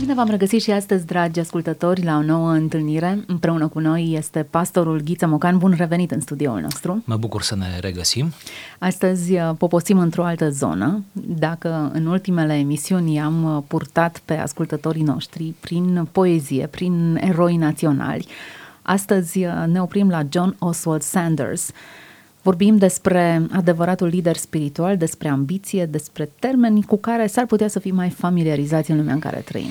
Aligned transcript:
Bine 0.00 0.14
v-am 0.14 0.28
regăsit 0.28 0.62
și 0.62 0.70
astăzi, 0.70 1.06
dragi 1.06 1.40
ascultători, 1.40 2.02
la 2.02 2.16
o 2.16 2.22
nouă 2.22 2.50
întâlnire. 2.50 3.24
Împreună 3.26 3.68
cu 3.68 3.78
noi 3.78 4.12
este 4.16 4.46
pastorul 4.50 5.00
Ghiță 5.00 5.26
Mocan. 5.26 5.58
Bun 5.58 5.74
revenit 5.76 6.10
în 6.10 6.20
studioul 6.20 6.60
nostru. 6.60 7.02
Mă 7.04 7.16
bucur 7.16 7.42
să 7.42 7.56
ne 7.56 7.78
regăsim. 7.80 8.32
Astăzi 8.78 9.32
uh, 9.32 9.50
poposim 9.58 9.98
într-o 9.98 10.24
altă 10.24 10.50
zonă. 10.50 11.04
Dacă 11.12 11.90
în 11.92 12.06
ultimele 12.06 12.54
emisiuni 12.54 13.20
am 13.20 13.56
uh, 13.56 13.62
purtat 13.66 14.22
pe 14.24 14.34
ascultătorii 14.34 15.02
noștri 15.02 15.54
prin 15.60 16.08
poezie, 16.12 16.66
prin 16.66 17.18
eroi 17.20 17.56
naționali, 17.56 18.26
astăzi 18.82 19.44
uh, 19.44 19.64
ne 19.66 19.82
oprim 19.82 20.08
la 20.08 20.22
John 20.30 20.56
Oswald 20.58 21.02
Sanders, 21.02 21.70
Vorbim 22.44 22.76
despre 22.76 23.46
adevăratul 23.52 24.06
lider 24.06 24.36
spiritual, 24.36 24.96
despre 24.96 25.28
ambiție, 25.28 25.86
despre 25.86 26.30
termeni 26.38 26.82
cu 26.82 26.96
care 26.96 27.26
s-ar 27.26 27.46
putea 27.46 27.68
să 27.68 27.78
fim 27.78 27.94
mai 27.94 28.10
familiarizați 28.10 28.90
în 28.90 28.96
lumea 28.96 29.14
în 29.14 29.20
care 29.20 29.36
trăim. 29.36 29.70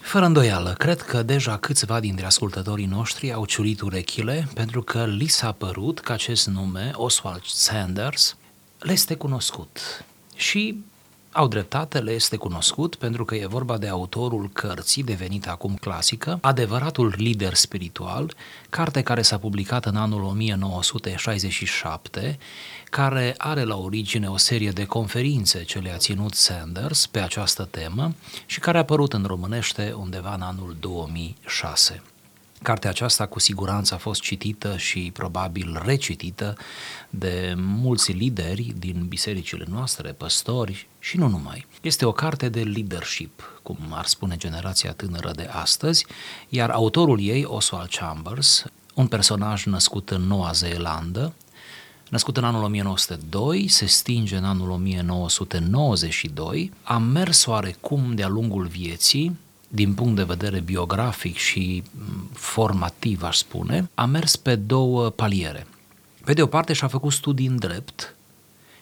Fără 0.00 0.24
îndoială, 0.24 0.74
cred 0.78 1.00
că 1.00 1.22
deja 1.22 1.56
câțiva 1.56 2.00
dintre 2.00 2.26
ascultătorii 2.26 2.86
noștri 2.86 3.32
au 3.32 3.44
ciulit 3.44 3.80
urechile 3.80 4.48
pentru 4.54 4.82
că 4.82 5.04
li 5.04 5.26
s-a 5.26 5.52
părut 5.52 6.00
că 6.00 6.12
acest 6.12 6.48
nume, 6.48 6.90
Oswald 6.94 7.42
Sanders, 7.44 8.36
le 8.78 8.92
este 8.92 9.14
cunoscut. 9.14 10.04
Și 10.34 10.84
au 11.32 11.48
dreptate, 11.48 11.98
le 11.98 12.12
este 12.12 12.36
cunoscut 12.36 12.94
pentru 12.94 13.24
că 13.24 13.34
e 13.34 13.46
vorba 13.46 13.78
de 13.78 13.88
autorul 13.88 14.50
cărții 14.52 15.02
devenit 15.02 15.48
acum 15.48 15.74
clasică, 15.74 16.38
Adevăratul 16.40 17.14
lider 17.16 17.54
spiritual, 17.54 18.34
carte 18.70 19.02
care 19.02 19.22
s-a 19.22 19.38
publicat 19.38 19.84
în 19.84 19.96
anul 19.96 20.22
1967, 20.22 22.38
care 22.84 23.34
are 23.38 23.62
la 23.62 23.76
origine 23.76 24.28
o 24.28 24.36
serie 24.36 24.70
de 24.70 24.84
conferințe 24.84 25.64
ce 25.64 25.78
le-a 25.78 25.96
ținut 25.96 26.34
Sanders 26.34 27.06
pe 27.06 27.20
această 27.20 27.68
temă 27.70 28.14
și 28.46 28.60
care 28.60 28.76
a 28.76 28.80
apărut 28.80 29.12
în 29.12 29.24
românește 29.24 29.94
undeva 29.96 30.34
în 30.34 30.42
anul 30.42 30.76
2006. 30.80 32.02
Cartea 32.62 32.90
aceasta 32.90 33.26
cu 33.26 33.38
siguranță 33.38 33.94
a 33.94 33.98
fost 33.98 34.20
citită 34.20 34.76
și 34.76 35.10
probabil 35.12 35.80
recitită 35.84 36.56
de 37.10 37.54
mulți 37.56 38.12
lideri 38.12 38.74
din 38.78 39.06
bisericile 39.08 39.64
noastre, 39.68 40.12
păstori 40.12 40.88
și 40.98 41.16
nu 41.16 41.28
numai. 41.28 41.66
Este 41.82 42.04
o 42.04 42.12
carte 42.12 42.48
de 42.48 42.62
leadership, 42.62 43.60
cum 43.62 43.76
ar 43.90 44.06
spune 44.06 44.36
generația 44.36 44.92
tânără 44.92 45.30
de 45.30 45.48
astăzi, 45.52 46.06
iar 46.48 46.70
autorul 46.70 47.20
ei, 47.20 47.44
Oswald 47.44 47.88
Chambers, 47.88 48.64
un 48.94 49.06
personaj 49.06 49.64
născut 49.64 50.10
în 50.10 50.22
Noua 50.22 50.52
Zeelandă, 50.52 51.34
născut 52.08 52.36
în 52.36 52.44
anul 52.44 52.62
1902, 52.62 53.68
se 53.68 53.86
stinge 53.86 54.36
în 54.36 54.44
anul 54.44 54.70
1992, 54.70 56.72
a 56.82 56.98
mers 56.98 57.46
oarecum 57.46 58.14
de-a 58.14 58.28
lungul 58.28 58.66
vieții 58.66 59.38
din 59.72 59.94
punct 59.94 60.16
de 60.16 60.22
vedere 60.22 60.60
biografic 60.60 61.36
și 61.36 61.82
mm, 61.90 62.28
formativ, 62.32 63.22
aș 63.22 63.36
spune, 63.36 63.90
a 63.94 64.04
mers 64.04 64.36
pe 64.36 64.54
două 64.54 65.10
paliere. 65.10 65.66
Pe 66.24 66.32
de 66.32 66.42
o 66.42 66.46
parte 66.46 66.72
și-a 66.72 66.88
făcut 66.88 67.12
studii 67.12 67.46
în 67.46 67.56
drept 67.56 68.14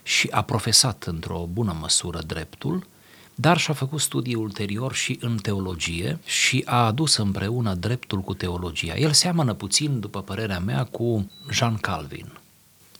și 0.02 0.28
a 0.30 0.42
profesat 0.42 1.04
într-o 1.04 1.48
bună 1.52 1.76
măsură 1.80 2.20
dreptul, 2.26 2.86
dar 3.34 3.58
și-a 3.58 3.74
făcut 3.74 4.00
studii 4.00 4.34
ulterior 4.34 4.94
și 4.94 5.18
în 5.20 5.36
teologie 5.36 6.18
și 6.24 6.62
a 6.66 6.86
adus 6.86 7.16
împreună 7.16 7.74
dreptul 7.74 8.20
cu 8.20 8.34
teologia. 8.34 8.94
El 8.94 9.12
seamănă 9.12 9.54
puțin, 9.54 10.00
după 10.00 10.22
părerea 10.22 10.58
mea, 10.58 10.84
cu 10.84 11.30
Jean 11.50 11.76
Calvin, 11.76 12.38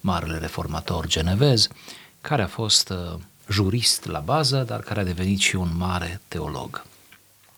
marele 0.00 0.39
reformator 0.39 1.06
genevez, 1.06 1.69
care 2.20 2.42
a 2.42 2.47
fost 2.47 2.91
uh, 2.91 3.20
jurist 3.50 4.06
la 4.06 4.19
bază, 4.19 4.64
dar 4.66 4.81
care 4.81 5.00
a 5.00 5.05
devenit 5.05 5.39
și 5.39 5.56
un 5.56 5.70
mare 5.77 6.20
teolog. 6.28 6.84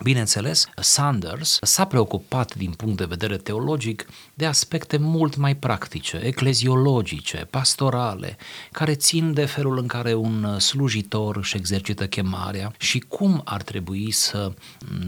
Bineînțeles, 0.02 0.68
Sanders 0.76 1.58
s-a 1.62 1.84
preocupat 1.84 2.54
din 2.54 2.70
punct 2.70 2.96
de 2.96 3.04
vedere 3.04 3.36
teologic 3.36 4.06
de 4.40 4.46
aspecte 4.46 4.96
mult 4.96 5.36
mai 5.36 5.56
practice, 5.56 6.20
ecleziologice, 6.22 7.46
pastorale, 7.50 8.36
care 8.72 8.94
țin 8.94 9.32
de 9.32 9.44
felul 9.44 9.78
în 9.78 9.86
care 9.86 10.14
un 10.14 10.58
slujitor 10.58 11.36
își 11.36 11.56
exercită 11.56 12.06
chemarea 12.06 12.72
și 12.78 12.98
cum 12.98 13.40
ar 13.44 13.62
trebui 13.62 14.10
să 14.10 14.52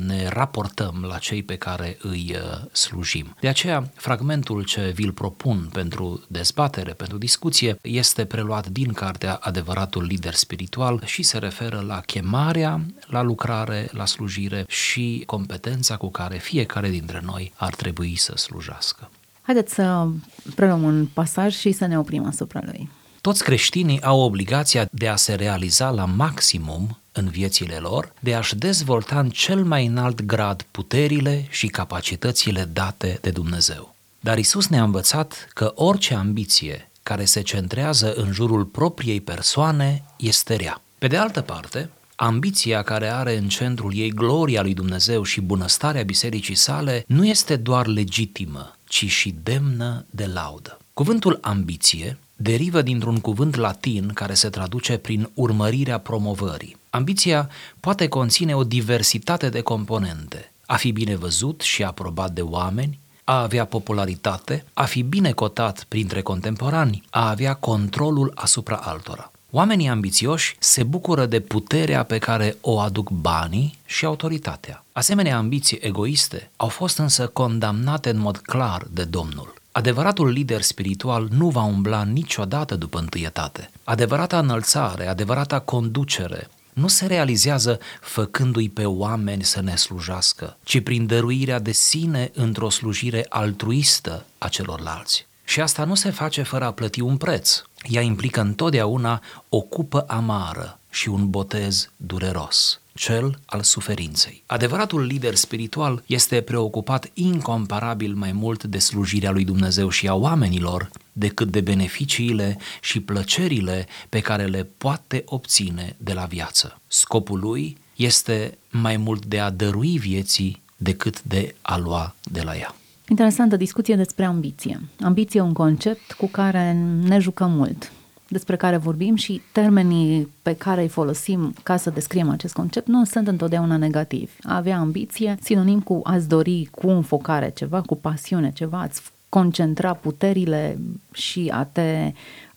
ne 0.07 0.29
raportăm 0.29 1.05
la 1.09 1.19
cei 1.19 1.43
pe 1.43 1.57
care 1.57 1.99
îi 2.01 2.35
uh, 2.35 2.71
slujim. 2.73 3.37
De 3.41 3.49
aceea, 3.49 3.91
fragmentul 3.95 4.65
ce 4.65 4.93
vi-l 4.95 5.13
propun 5.13 5.69
pentru 5.73 6.23
dezbatere, 6.29 6.93
pentru 6.93 7.19
discuție, 7.19 7.79
este 7.83 8.25
preluat 8.25 8.69
din 8.69 8.93
cartea 8.93 9.35
Adevăratul 9.35 10.03
lider 10.03 10.35
spiritual 10.35 11.03
și 11.05 11.23
se 11.23 11.39
referă 11.39 11.85
la 11.87 12.01
chemarea, 12.01 12.81
la 13.07 13.23
lucrare, 13.23 13.89
la 13.93 14.07
slujire 14.07 14.65
și 14.69 15.23
competența 15.27 15.97
cu 15.97 16.11
care 16.11 16.39
fiecare 16.39 16.89
dintre 16.89 17.21
noi 17.25 17.53
ar 17.57 17.75
trebui 17.75 18.17
să 18.17 18.33
slujească. 18.37 19.11
Haideți 19.43 19.75
să 19.75 20.09
preluăm 20.55 20.83
un 20.83 21.07
pasaj 21.07 21.55
și 21.55 21.73
să 21.73 21.87
ne 21.87 21.99
oprim 21.99 22.27
asupra 22.27 22.61
lui. 22.65 22.91
Toți 23.21 23.45
creștinii 23.45 24.03
au 24.03 24.21
obligația 24.21 24.89
de 24.93 25.09
a 25.09 25.17
se 25.17 25.35
realiza 25.35 25.91
la 25.91 26.05
maximum 26.05 26.99
în 27.13 27.29
viețile 27.29 27.77
lor, 27.77 28.13
de 28.21 28.35
a-și 28.35 28.57
dezvolta 28.57 29.19
în 29.19 29.31
cel 29.31 29.65
mai 29.65 29.87
înalt 29.87 30.23
grad 30.23 30.63
puterile 30.71 31.47
și 31.51 31.67
capacitățile 31.67 32.65
date 32.73 33.19
de 33.21 33.31
Dumnezeu. 33.31 33.95
Dar 34.21 34.39
Isus 34.39 34.69
ne-a 34.69 34.83
învățat 34.83 35.49
că 35.55 35.73
orice 35.75 36.15
ambiție 36.15 36.91
care 37.03 37.25
se 37.25 37.41
centrează 37.41 38.13
în 38.15 38.33
jurul 38.33 38.65
propriei 38.65 39.21
persoane 39.21 40.05
este 40.17 40.55
rea. 40.55 40.81
Pe 40.99 41.07
de 41.07 41.17
altă 41.17 41.41
parte, 41.41 41.91
ambiția 42.17 42.83
care 42.83 43.09
are 43.09 43.37
în 43.37 43.49
centrul 43.49 43.93
ei 43.95 44.11
gloria 44.11 44.63
lui 44.63 44.75
Dumnezeu 44.75 45.23
și 45.23 45.41
bunăstarea 45.41 46.03
bisericii 46.03 46.55
sale 46.55 47.05
nu 47.07 47.27
este 47.27 47.57
doar 47.57 47.87
legitimă, 47.87 48.77
ci 48.85 49.07
și 49.07 49.35
demnă 49.43 50.05
de 50.11 50.27
laudă. 50.27 50.79
Cuvântul 50.95 51.39
ambiție 51.43 52.19
derivă 52.37 52.83
dintr-un 52.83 53.19
cuvânt 53.21 53.55
latin 53.55 54.09
care 54.09 54.35
se 54.35 54.49
traduce 54.49 54.97
prin 54.97 55.31
urmărirea 55.35 55.99
promovării. 55.99 56.77
Ambiția 56.91 57.51
poate 57.81 58.09
conține 58.09 58.55
o 58.55 58.65
diversitate 58.65 59.49
de 59.49 59.61
componente, 59.61 60.53
a 60.67 60.77
fi 60.77 60.93
bine 60.93 61.17
văzut 61.17 61.61
și 61.61 61.83
aprobat 61.83 62.33
de 62.33 62.41
oameni, 62.41 62.99
a 63.25 63.43
avea 63.43 63.65
popularitate, 63.65 64.65
a 64.73 64.85
fi 64.85 65.03
bine 65.03 65.33
cotat 65.33 65.85
printre 65.89 66.21
contemporani, 66.23 67.03
a 67.11 67.29
avea 67.29 67.55
controlul 67.55 68.33
asupra 68.35 68.77
altora. 68.77 69.32
Oamenii 69.55 69.89
ambițioși 69.89 70.57
se 70.59 70.83
bucură 70.83 71.27
de 71.27 71.41
puterea 71.41 72.03
pe 72.03 72.19
care 72.19 72.57
o 72.61 72.79
aduc 72.81 73.11
banii 73.11 73.79
și 73.85 74.05
autoritatea. 74.05 74.85
Asemenea 74.93 75.37
ambiții 75.37 75.79
egoiste 75.81 76.51
au 76.57 76.69
fost 76.69 76.99
însă 76.99 77.27
condamnate 77.27 78.11
în 78.11 78.19
mod 78.19 78.37
clar 78.37 78.87
de 78.91 79.05
Domnul. 79.05 79.55
Adevăratul 79.73 80.29
lider 80.29 80.63
spiritual 80.63 81.29
nu 81.31 81.49
va 81.49 81.63
umbla 81.63 82.05
niciodată 82.05 82.77
după 82.77 82.99
întâietate. 82.99 83.71
Adevărata 83.85 84.39
înălțare, 84.39 85.07
adevărata 85.07 85.59
conducere 85.59 86.49
nu 86.73 86.89
se 86.89 87.07
realizează 87.07 87.79
făcându-i 88.01 88.69
pe 88.69 88.85
oameni 88.85 89.45
să 89.45 89.63
ne 89.63 89.77
slujească, 89.77 90.57
ci 90.65 90.81
prin 90.81 91.07
dăruirea 91.07 91.59
de 91.59 91.73
sine 91.73 92.31
într-o 92.35 92.71
slujire 92.71 93.27
altruistă 93.29 94.25
a 94.39 94.49
celorlalți. 94.49 95.27
Și 95.45 95.61
asta 95.61 95.85
nu 95.85 95.95
se 95.95 96.11
face 96.11 96.43
fără 96.43 96.65
a 96.65 96.73
plăti 96.73 97.01
un 97.01 97.17
preț. 97.17 97.63
Ea 97.89 98.01
implică 98.01 98.41
întotdeauna 98.41 99.23
o 99.49 99.61
cupă 99.61 100.05
amară 100.09 100.79
și 100.91 101.09
un 101.09 101.31
botez 101.31 101.91
dureros, 101.97 102.81
cel 102.95 103.39
al 103.45 103.63
suferinței. 103.63 104.43
Adevăratul 104.47 105.05
lider 105.05 105.35
spiritual 105.35 106.03
este 106.07 106.41
preocupat 106.41 107.11
incomparabil 107.15 108.15
mai 108.15 108.33
mult 108.33 108.65
de 108.65 108.79
slujirea 108.79 109.31
lui 109.31 109.45
Dumnezeu 109.45 109.89
și 109.89 110.09
a 110.09 110.15
oamenilor 110.15 110.91
decât 111.13 111.51
de 111.51 111.61
beneficiile 111.61 112.59
și 112.81 113.01
plăcerile 113.01 113.87
pe 114.09 114.21
care 114.21 114.45
le 114.45 114.69
poate 114.79 115.23
obține 115.27 115.97
de 115.99 116.13
la 116.13 116.25
viață. 116.25 116.81
Scopul 116.87 117.39
lui 117.39 117.77
este 117.97 118.59
mai 118.71 118.97
mult 118.97 119.27
de 119.27 119.41
a 119.41 119.51
dărui 119.51 119.99
vieții 119.99 120.63
decât 120.77 121.23
de 121.23 121.55
a 121.63 121.77
lua 121.77 122.15
de 122.23 122.43
la 122.43 122.57
ea. 122.57 122.75
Interesantă 123.13 123.57
discuție 123.57 123.97
despre 123.97 124.25
ambiție. 124.25 124.81
Ambiție 125.01 125.41
e 125.41 125.43
un 125.43 125.53
concept 125.53 126.13
cu 126.13 126.27
care 126.27 126.73
ne 127.03 127.19
jucăm 127.19 127.51
mult, 127.51 127.93
despre 128.29 128.57
care 128.57 128.77
vorbim 128.77 129.15
și 129.15 129.41
termenii 129.53 130.33
pe 130.43 130.55
care 130.55 130.83
îi 130.83 130.89
folosim 130.89 131.55
ca 131.63 131.77
să 131.77 131.91
descriem 131.91 132.31
acest 132.31 132.55
concept 132.55 132.87
nu 132.87 133.05
sunt 133.05 133.29
întotdeauna 133.29 133.77
negativi. 133.77 134.33
A 134.43 134.57
avea 134.57 134.79
ambiție, 134.79 135.37
sinonim 135.41 135.81
cu 135.81 136.01
a-ți 136.03 136.29
dori 136.29 136.69
cu 136.71 136.89
înfocare 136.89 137.51
ceva, 137.51 137.81
cu 137.81 137.97
pasiune 137.97 138.53
ceva, 138.53 138.81
a-ți 138.81 139.03
concentra 139.29 139.95
puterile 139.95 140.79
și 141.13 141.51
a 141.55 141.65
te 141.65 142.13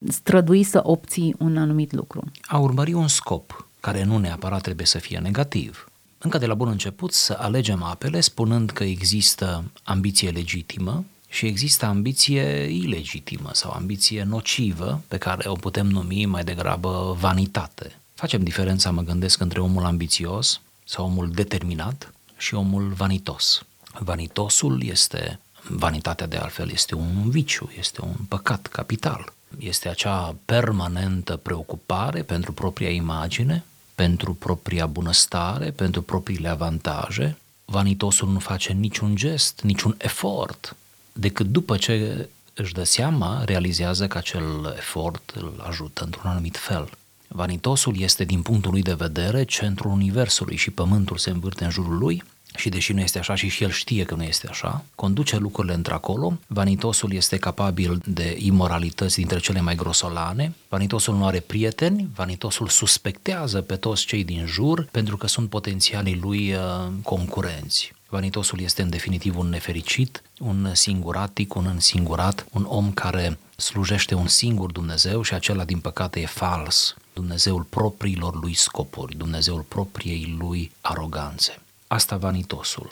strădui 0.08 0.64
să 0.64 0.80
obții 0.84 1.36
un 1.40 1.58
anumit 1.58 1.92
lucru. 1.92 2.24
A 2.42 2.58
urmări 2.58 2.94
un 2.94 3.08
scop 3.08 3.68
care 3.80 4.04
nu 4.04 4.18
neapărat 4.18 4.62
trebuie 4.62 4.86
să 4.86 4.98
fie 4.98 5.18
negativ 5.18 5.90
încă 6.26 6.38
de 6.38 6.46
la 6.46 6.54
bun 6.54 6.68
început 6.68 7.14
să 7.14 7.38
alegem 7.40 7.84
apele 7.84 8.20
spunând 8.20 8.70
că 8.70 8.84
există 8.84 9.64
ambiție 9.84 10.30
legitimă 10.30 11.04
și 11.30 11.46
există 11.46 11.86
ambiție 11.86 12.42
ilegitimă 12.64 13.50
sau 13.54 13.72
ambiție 13.72 14.24
nocivă 14.24 15.02
pe 15.08 15.18
care 15.18 15.50
o 15.50 15.54
putem 15.54 15.88
numi 15.88 16.26
mai 16.26 16.44
degrabă 16.44 17.16
vanitate. 17.20 18.00
Facem 18.14 18.44
diferența, 18.44 18.92
mă 18.92 19.02
gândesc, 19.02 19.40
între 19.40 19.60
omul 19.60 19.86
ambițios 19.86 20.62
sau 20.86 21.06
omul 21.06 21.30
determinat 21.32 22.14
și 22.38 22.54
omul 22.54 22.94
vanitos. 22.98 23.66
Vanitosul 24.00 24.84
este, 24.84 25.40
vanitatea 25.70 26.28
de 26.28 26.38
altfel 26.38 26.70
este 26.72 26.96
un 26.96 27.30
viciu, 27.30 27.72
este 27.78 28.02
un 28.02 28.16
păcat 28.28 28.68
capital. 28.68 29.34
Este 29.60 29.90
acea 29.90 30.36
permanentă 30.46 31.36
preocupare 31.36 32.22
pentru 32.22 32.54
propria 32.54 32.90
imagine, 32.90 33.64
pentru 33.96 34.34
propria 34.34 34.86
bunăstare, 34.86 35.72
pentru 35.72 36.02
propriile 36.02 36.48
avantaje. 36.48 37.38
Vanitosul 37.66 38.30
nu 38.30 38.40
face 38.40 38.74
niciun 38.74 39.16
gest, 39.16 39.62
niciun 39.62 39.96
efort, 39.98 40.76
decât 41.14 41.46
după 41.46 41.78
ce 41.78 42.28
își 42.54 42.74
dă 42.74 42.84
seama, 42.84 43.44
realizează 43.44 44.08
că 44.08 44.18
acel 44.18 44.74
efort 44.78 45.34
îl 45.36 45.64
ajută 45.68 46.04
într-un 46.04 46.30
anumit 46.30 46.58
fel. 46.58 46.90
Vanitosul 47.28 48.00
este, 48.00 48.24
din 48.24 48.42
punctul 48.42 48.72
lui 48.72 48.82
de 48.82 48.94
vedere, 48.94 49.44
centrul 49.44 49.92
universului 49.92 50.56
și 50.56 50.72
pământul 50.72 51.18
se 51.18 51.30
învârte 51.30 51.64
în 51.64 51.70
jurul 51.70 51.98
lui 51.98 52.24
și 52.58 52.70
deși 52.70 52.94
nu 52.94 53.00
este 53.00 53.20
așa 53.20 53.36
și 53.36 53.48
și 53.48 53.64
el 53.64 53.72
știe 53.72 54.04
că 54.04 54.16
nu 54.16 54.24
este 54.24 54.48
așa, 54.50 54.84
conduce 54.96 55.38
lucrurile 55.38 55.74
într-acolo, 55.74 56.38
vanitosul 56.48 57.14
este 57.14 57.38
capabil 57.38 58.02
de 58.06 58.36
imoralități 58.40 59.16
dintre 59.16 59.40
cele 59.40 59.62
mai 59.62 59.76
grosolane, 59.76 60.54
vanitosul 60.70 61.16
nu 61.16 61.26
are 61.26 61.40
prieteni, 61.40 62.10
vanitosul 62.16 62.68
suspectează 62.68 63.62
pe 63.62 63.76
toți 63.76 64.06
cei 64.06 64.24
din 64.24 64.46
jur 64.46 64.88
pentru 64.92 65.18
că 65.18 65.28
sunt 65.28 65.50
potențialii 65.50 66.20
lui 66.22 66.54
uh, 66.54 66.60
concurenți. 67.04 67.94
Vanitosul 68.10 68.62
este 68.62 68.82
în 68.82 68.90
definitiv 68.90 69.38
un 69.38 69.50
nefericit, 69.50 70.22
un 70.40 70.70
singuratic, 70.74 71.56
un 71.56 71.66
însingurat, 71.66 72.46
un 72.52 72.66
om 72.70 72.92
care 72.92 73.38
slujește 73.56 74.16
un 74.16 74.28
singur 74.28 74.72
Dumnezeu 74.72 75.22
și 75.22 75.34
acela 75.34 75.64
din 75.64 75.80
păcate 75.80 76.20
e 76.20 76.26
fals. 76.26 76.96
Dumnezeul 77.14 77.64
propriilor 77.64 78.42
lui 78.42 78.54
scopuri, 78.54 79.18
Dumnezeul 79.18 79.62
propriei 79.62 80.36
lui 80.40 80.72
aroganțe. 80.82 81.60
Asta 81.88 82.18
vanitosul. 82.18 82.92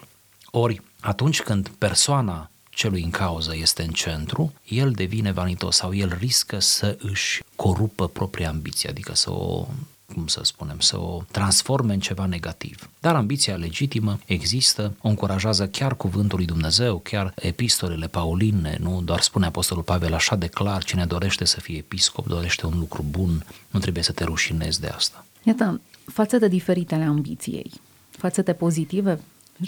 Ori, 0.51 0.81
atunci 0.99 1.41
când 1.41 1.67
persoana 1.77 2.49
celui 2.69 3.03
în 3.03 3.09
cauză 3.09 3.55
este 3.55 3.83
în 3.83 3.91
centru, 3.91 4.53
el 4.63 4.91
devine 4.91 5.31
vanitos 5.31 5.75
sau 5.75 5.93
el 5.93 6.17
riscă 6.19 6.59
să 6.59 6.97
își 6.99 7.43
corupă 7.55 8.07
propria 8.07 8.49
ambiție, 8.49 8.89
adică 8.89 9.15
să 9.15 9.31
o 9.31 9.67
cum 10.13 10.27
să 10.27 10.39
spunem, 10.43 10.79
să 10.79 10.99
o 10.99 11.23
transforme 11.31 11.93
în 11.93 11.99
ceva 11.99 12.25
negativ. 12.25 12.89
Dar 12.99 13.15
ambiția 13.15 13.55
legitimă 13.55 14.19
există, 14.25 14.95
o 15.01 15.07
încurajează 15.07 15.67
chiar 15.67 15.95
cuvântul 15.95 16.37
lui 16.37 16.45
Dumnezeu, 16.45 16.99
chiar 16.99 17.33
epistolele 17.35 18.07
pauline, 18.07 18.77
nu 18.81 19.01
doar 19.01 19.21
spune 19.21 19.45
Apostolul 19.45 19.83
Pavel 19.83 20.13
așa 20.13 20.35
de 20.35 20.47
clar, 20.47 20.83
cine 20.83 21.05
dorește 21.05 21.45
să 21.45 21.59
fie 21.59 21.77
episcop, 21.77 22.27
dorește 22.27 22.65
un 22.65 22.79
lucru 22.79 23.05
bun, 23.09 23.45
nu 23.69 23.79
trebuie 23.79 24.03
să 24.03 24.11
te 24.11 24.23
rușinezi 24.23 24.79
de 24.79 24.87
asta. 24.87 25.25
Iată, 25.43 25.81
fațete 26.05 26.47
diferite 26.47 26.95
ale 26.95 27.03
ambiției, 27.03 27.71
fațete 28.17 28.53
pozitive, 28.53 29.19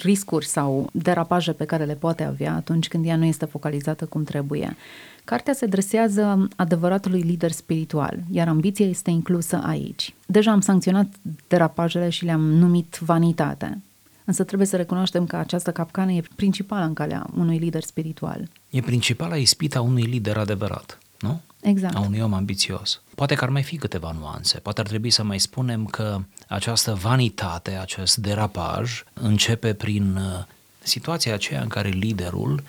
riscuri 0.01 0.45
sau 0.45 0.89
derapaje 0.91 1.51
pe 1.51 1.65
care 1.65 1.85
le 1.85 1.93
poate 1.93 2.23
avea 2.23 2.55
atunci 2.55 2.87
când 2.87 3.05
ea 3.05 3.15
nu 3.15 3.25
este 3.25 3.45
focalizată 3.45 4.05
cum 4.05 4.23
trebuie. 4.23 4.75
Cartea 5.23 5.53
se 5.53 5.65
adresează 5.65 6.47
adevăratului 6.55 7.21
lider 7.21 7.51
spiritual, 7.51 8.19
iar 8.31 8.47
ambiția 8.47 8.85
este 8.85 9.09
inclusă 9.09 9.61
aici. 9.65 10.13
Deja 10.25 10.51
am 10.51 10.61
sancționat 10.61 11.07
derapajele 11.47 12.09
și 12.09 12.25
le-am 12.25 12.41
numit 12.41 12.97
vanitate. 13.01 13.81
Însă 14.25 14.43
trebuie 14.43 14.67
să 14.67 14.75
recunoaștem 14.75 15.25
că 15.25 15.35
această 15.35 15.71
capcană 15.71 16.11
e 16.11 16.23
principală 16.35 16.85
în 16.85 16.93
calea 16.93 17.27
unui 17.37 17.57
lider 17.57 17.83
spiritual. 17.83 18.49
E 18.69 18.81
principala 18.81 19.35
ispita 19.35 19.81
unui 19.81 20.03
lider 20.03 20.37
adevărat, 20.37 20.99
nu? 21.19 21.41
Exact. 21.61 21.95
A 21.95 21.99
unui 21.99 22.19
om 22.19 22.33
ambițios. 22.33 23.01
Poate 23.15 23.35
că 23.35 23.43
ar 23.43 23.49
mai 23.49 23.63
fi 23.63 23.77
câteva 23.77 24.15
nuanțe. 24.19 24.57
Poate 24.57 24.81
ar 24.81 24.87
trebui 24.87 25.09
să 25.09 25.23
mai 25.23 25.39
spunem 25.39 25.85
că 25.85 26.21
această 26.47 26.93
vanitate, 26.93 27.71
acest 27.71 28.17
derapaj, 28.17 29.03
începe 29.13 29.73
prin 29.73 30.15
uh, 30.15 30.43
situația 30.79 31.33
aceea 31.33 31.61
în 31.61 31.67
care 31.67 31.89
liderul 31.89 32.63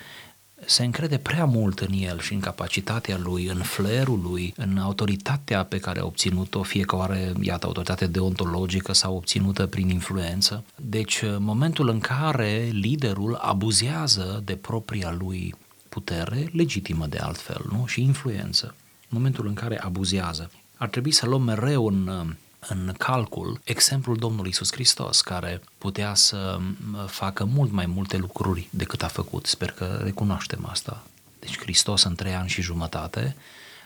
se 0.65 0.83
încrede 0.83 1.17
prea 1.17 1.45
mult 1.45 1.79
în 1.79 1.93
el 1.93 2.19
și 2.19 2.33
în 2.33 2.39
capacitatea 2.39 3.17
lui, 3.17 3.45
în 3.45 3.61
flerul 3.61 4.19
lui, 4.21 4.53
în 4.57 4.77
autoritatea 4.77 5.63
pe 5.63 5.79
care 5.79 5.99
a 5.99 6.05
obținut-o, 6.05 6.63
fie 6.63 6.83
că 6.83 6.95
are, 6.95 7.33
iată, 7.41 7.65
autoritate 7.65 8.07
deontologică 8.07 8.93
sau 8.93 9.15
obținută 9.15 9.65
prin 9.65 9.89
influență. 9.89 10.63
Deci, 10.75 11.23
momentul 11.37 11.89
în 11.89 11.99
care 11.99 12.69
liderul 12.71 13.35
abuzează 13.41 14.41
de 14.45 14.55
propria 14.55 15.15
lui 15.19 15.55
putere, 15.97 16.49
legitimă 16.53 17.05
de 17.07 17.17
altfel, 17.17 17.65
nu? 17.71 17.85
Și 17.85 18.01
influență. 18.01 18.75
Momentul 19.09 19.47
în 19.47 19.53
care 19.53 19.79
abuzează. 19.79 20.51
Ar 20.77 20.87
trebui 20.87 21.11
să 21.11 21.25
luăm 21.25 21.41
mereu 21.41 21.87
în 21.87 22.35
în 22.69 22.93
calcul 22.97 23.59
exemplul 23.63 24.15
Domnului 24.15 24.49
Isus 24.49 24.71
Hristos, 24.71 25.21
care 25.21 25.61
putea 25.77 26.13
să 26.13 26.59
facă 27.05 27.45
mult 27.45 27.71
mai 27.71 27.85
multe 27.85 28.17
lucruri 28.17 28.67
decât 28.69 29.03
a 29.03 29.07
făcut. 29.07 29.45
Sper 29.45 29.71
că 29.71 29.99
recunoaștem 30.03 30.67
asta. 30.69 31.03
Deci 31.39 31.59
Hristos 31.59 32.03
în 32.03 32.15
trei 32.15 32.33
ani 32.33 32.49
și 32.49 32.61
jumătate 32.61 33.35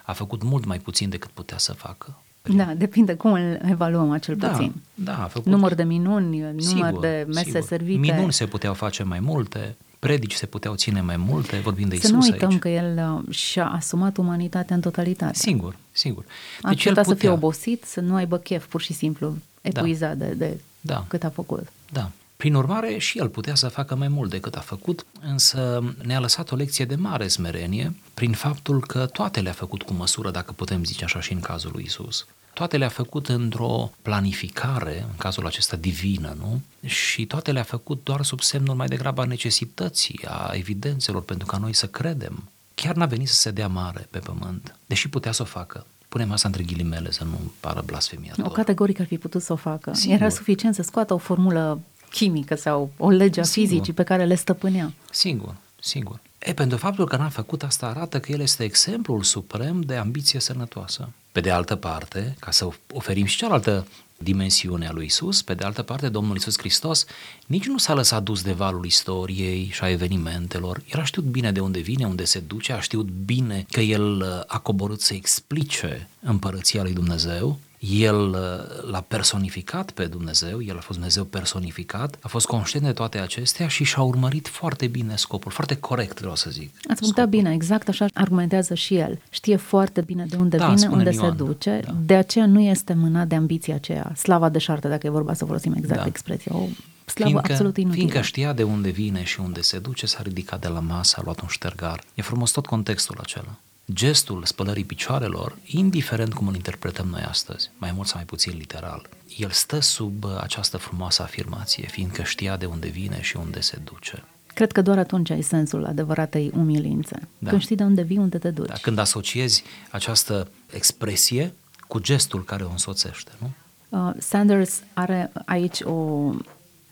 a 0.04 0.14
făcut 0.14 0.44
mult 0.44 0.66
mai 0.66 0.80
puțin 0.80 1.10
decât 1.10 1.30
putea 1.30 1.58
să 1.58 1.74
facă. 1.74 2.18
Da, 2.42 2.74
depinde 2.74 3.14
cum 3.14 3.34
îl 3.34 3.60
evaluăm 3.70 4.12
acel 4.12 4.36
da, 4.36 4.48
puțin. 4.48 4.74
Da, 4.94 5.24
a 5.24 5.28
făcut... 5.28 5.52
Număr 5.52 5.74
de 5.74 5.84
minuni, 5.84 6.40
număr 6.40 6.62
sigur, 6.62 7.00
de 7.00 7.24
mese 7.28 7.44
sigur. 7.44 7.62
servite. 7.62 8.00
Minuni 8.00 8.34
se 8.34 8.46
puteau 8.46 8.74
face 8.74 9.04
mai 9.04 9.20
multe, 9.20 9.76
predici 10.02 10.34
se 10.34 10.46
puteau 10.46 10.76
ține 10.76 11.02
mai 11.02 11.18
multe, 11.18 11.58
vorbim 11.58 11.88
de 11.88 11.96
Isus 11.96 12.10
Să 12.10 12.16
nu 12.16 12.22
uităm 12.22 12.50
aici. 12.50 12.60
că 12.60 12.70
El 12.70 13.24
uh, 13.28 13.36
și-a 13.36 13.68
asumat 13.68 14.18
umanitatea 14.18 14.76
în 14.76 14.82
totalitate. 14.82 15.34
Singur, 15.36 15.76
singur. 15.92 16.24
Deci 16.24 16.86
a 16.86 16.90
el 16.90 16.96
putea 16.96 17.04
să 17.04 17.14
fie 17.14 17.30
obosit, 17.30 17.84
să 17.84 18.00
nu 18.00 18.16
aibă 18.16 18.38
chef, 18.38 18.66
pur 18.66 18.82
și 18.82 18.94
simplu, 18.94 19.38
epuizat 19.62 20.18
da. 20.18 20.26
de, 20.26 20.34
de 20.34 20.60
da. 20.82 21.06
cât 21.08 21.24
a 21.24 21.30
făcut. 21.30 21.68
Da. 21.92 22.12
Prin 22.36 22.54
urmare, 22.54 22.98
și 22.98 23.18
el 23.18 23.30
putea 23.30 23.56
să 23.56 23.68
facă 23.68 23.96
mai 23.96 24.08
mult 24.08 24.30
decât 24.30 24.56
a 24.56 24.60
făcut, 24.60 25.06
însă 25.22 25.84
ne-a 26.04 26.20
lăsat 26.20 26.52
o 26.52 26.56
lecție 26.56 26.86
de 26.86 26.96
mare 26.96 27.28
smerenie 27.28 27.96
prin 28.14 28.32
faptul 28.32 28.82
că 28.82 29.06
toate 29.06 29.40
le-a 29.40 29.52
făcut 29.52 29.82
cu 29.82 29.94
măsură, 29.94 30.32
dacă 30.32 30.52
putem 30.52 30.84
zice 30.84 31.04
așa 31.04 31.22
și 31.22 31.34
în 31.34 31.40
cazul 31.40 31.72
lui 31.74 31.84
Isus. 31.84 32.26
Toate 32.54 32.78
le-a 32.78 32.90
făcut 32.90 33.28
într-o 33.28 33.92
planificare, 34.02 35.06
în 35.10 35.18
cazul 35.18 35.46
acesta 35.46 35.76
divină, 35.76 36.36
nu? 36.40 36.62
Și 36.88 37.26
toate 37.26 37.52
le-a 37.52 37.64
făcut 37.64 38.04
doar 38.04 38.24
sub 38.24 38.42
semnul 38.42 38.76
mai 38.76 38.88
degrabă 38.88 39.22
a 39.22 39.26
necesității, 39.26 40.20
a 40.28 40.52
evidențelor, 40.54 41.22
pentru 41.22 41.48
ca 41.48 41.58
noi 41.58 41.74
să 41.74 41.88
credem. 41.88 42.44
Chiar 42.76 42.96
n-a 42.96 43.06
venit 43.06 43.28
să 43.28 43.34
se 43.36 43.52
dea 43.52 43.68
mare 43.68 44.08
pe 44.10 44.20
pământ, 44.20 44.76
deși 44.86 45.10
putea 45.10 45.32
să 45.32 45.42
o 45.42 45.46
facă. 45.46 45.86
Punem 46.10 46.32
asta 46.32 46.48
între 46.48 46.64
ghilimele 46.64 47.12
să 47.12 47.24
nu 47.24 47.52
pară 47.60 47.84
blasfemiator. 47.86 48.46
O 48.46 48.50
categoric 48.50 49.00
ar 49.00 49.06
fi 49.06 49.18
putut 49.18 49.42
să 49.42 49.54
o 49.54 49.56
facă. 49.56 49.94
Sigur. 49.94 50.16
Era 50.16 50.30
suficient 50.30 50.76
să 50.76 50.82
scoată 50.82 51.14
o 51.14 51.18
formulă 51.18 51.80
chimică 52.10 52.56
sau 52.56 52.92
o 52.98 53.10
lege 53.10 53.40
a 53.40 53.44
fizicii 53.44 53.94
pe 53.94 54.04
care 54.04 54.26
le 54.26 54.36
stăpânea. 54.36 54.94
Sigur, 55.12 55.56
sigur. 55.80 56.20
E, 56.44 56.54
pentru 56.54 56.78
faptul 56.78 57.08
că 57.08 57.16
n-a 57.16 57.30
făcut 57.30 57.64
asta 57.64 57.86
arată 57.86 58.20
că 58.20 58.32
el 58.32 58.40
este 58.40 58.64
exemplul 58.64 59.24
suprem 59.24 59.82
de 59.82 59.96
ambiție 59.96 60.40
sănătoasă. 60.40 61.10
Pe 61.32 61.40
de 61.40 61.52
altă 61.52 61.76
parte, 61.76 62.36
ca 62.40 62.52
să 62.52 62.68
oferim 62.94 63.26
și 63.26 63.38
cealaltă 63.38 63.88
dimensiune 64.18 64.88
a 64.88 64.92
lui 64.92 65.06
Isus, 65.06 65.42
pe 65.42 65.54
de 65.54 65.64
altă 65.64 65.82
parte, 65.82 66.10
Domnul 66.10 66.36
Isus 66.36 66.58
Hristos 66.58 67.06
nici 67.46 67.66
nu 67.66 67.78
s-a 67.78 67.94
lăsat 67.94 68.24
dus 68.24 68.42
de 68.42 68.52
valul 68.52 68.86
istoriei 68.86 69.70
și 69.72 69.84
a 69.84 69.90
evenimentelor. 69.90 70.82
El 70.94 71.00
a 71.00 71.04
știut 71.04 71.26
bine 71.26 71.52
de 71.52 71.60
unde 71.60 71.80
vine, 71.80 72.06
unde 72.06 72.24
se 72.24 72.40
duce, 72.40 72.74
a 72.74 72.80
știut 72.80 73.08
bine 73.08 73.66
că 73.72 73.80
el 73.80 74.44
a 74.48 74.60
coborât 74.60 75.02
să 75.02 75.14
explice 75.14 76.08
împărăția 76.20 76.82
lui 76.82 76.94
Dumnezeu 76.94 77.60
el 77.82 78.30
uh, 78.30 78.90
l-a 78.92 79.02
personificat 79.08 79.92
pe 79.92 80.06
Dumnezeu, 80.06 80.62
el 80.62 80.78
a 80.78 80.80
fost 80.80 80.98
Dumnezeu 80.98 81.24
personificat, 81.24 82.18
a 82.22 82.28
fost 82.28 82.46
conștient 82.46 82.86
de 82.86 82.92
toate 82.92 83.20
acestea 83.20 83.68
și 83.68 83.84
și-a 83.84 84.02
urmărit 84.02 84.48
foarte 84.48 84.88
bine 84.88 85.16
scopul, 85.16 85.52
foarte 85.52 85.76
corect 85.76 86.20
vreau 86.20 86.36
să 86.36 86.50
zic. 86.50 86.74
Ați 86.88 87.02
punctat 87.02 87.30
bine, 87.30 87.54
exact 87.54 87.88
așa 87.88 88.06
argumentează 88.14 88.74
și 88.74 88.96
el. 88.96 89.22
Știe 89.30 89.56
foarte 89.56 90.02
bine 90.02 90.26
de 90.26 90.36
unde 90.36 90.58
da, 90.58 90.68
vine, 90.68 90.88
unde 90.88 91.12
Ioan, 91.14 91.30
se 91.30 91.44
duce, 91.44 91.82
da. 91.86 91.96
de 92.06 92.16
aceea 92.16 92.46
nu 92.46 92.60
este 92.60 92.94
mânat 92.94 93.28
de 93.28 93.36
ambiția 93.36 93.76
aceea, 93.76 94.12
slava 94.16 94.50
de 94.50 94.58
șarte, 94.58 94.88
dacă 94.88 95.08
e 95.08 95.10
vorba 95.10 95.34
să 95.34 95.46
folosim 95.46 95.74
exact 95.74 96.00
da. 96.00 96.06
expresia, 96.06 96.56
o 96.56 96.66
slavă 97.06 97.30
fiindcă, 97.30 97.52
absolut 97.52 97.78
inutilă. 97.78 98.02
Fiindcă 98.02 98.22
știa 98.22 98.54
de 98.54 98.64
unde 98.64 98.90
vine 98.90 99.24
și 99.24 99.40
unde 99.40 99.62
se 99.62 99.80
duce, 99.80 100.06
s-a 100.06 100.20
ridicat 100.24 100.62
de 100.62 100.68
la 100.68 100.80
masă, 100.80 101.16
a 101.20 101.22
luat 101.24 101.42
un 101.42 101.48
ștergar. 101.48 102.04
E 102.14 102.22
frumos 102.22 102.52
tot 102.52 102.66
contextul 102.66 103.18
acela 103.22 103.58
gestul 103.94 104.44
spălării 104.44 104.84
picioarelor, 104.84 105.58
indiferent 105.66 106.34
cum 106.34 106.48
îl 106.48 106.56
interpretăm 106.56 107.08
noi 107.08 107.22
astăzi, 107.22 107.70
mai 107.78 107.92
mult 107.96 108.08
sau 108.08 108.18
mai 108.18 108.26
puțin 108.26 108.58
literal, 108.58 109.10
el 109.38 109.50
stă 109.50 109.80
sub 109.80 110.26
această 110.40 110.78
frumoasă 110.78 111.22
afirmație, 111.22 111.88
fiindcă 111.88 112.24
știa 112.24 112.58
de 112.58 112.66
unde 112.66 112.88
vine 112.88 113.22
și 113.22 113.38
unde 113.38 113.60
se 113.60 113.80
duce. 113.84 114.24
Cred 114.54 114.72
că 114.72 114.82
doar 114.82 114.98
atunci 114.98 115.30
ai 115.30 115.42
sensul 115.42 115.86
adevăratei 115.86 116.52
umilințe. 116.56 117.28
Da. 117.38 117.50
Când 117.50 117.62
știi 117.62 117.76
de 117.76 117.84
unde 117.84 118.02
vii, 118.02 118.18
unde 118.18 118.38
te 118.38 118.50
duci. 118.50 118.68
Da, 118.68 118.74
când 118.82 118.98
asociezi 118.98 119.64
această 119.92 120.48
expresie 120.74 121.54
cu 121.88 122.00
gestul 122.00 122.44
care 122.44 122.64
o 122.64 122.70
însoțește, 122.70 123.32
nu? 123.38 123.50
Uh, 123.90 124.14
Sanders 124.18 124.82
are 124.94 125.32
aici 125.46 125.82
o, 125.82 125.92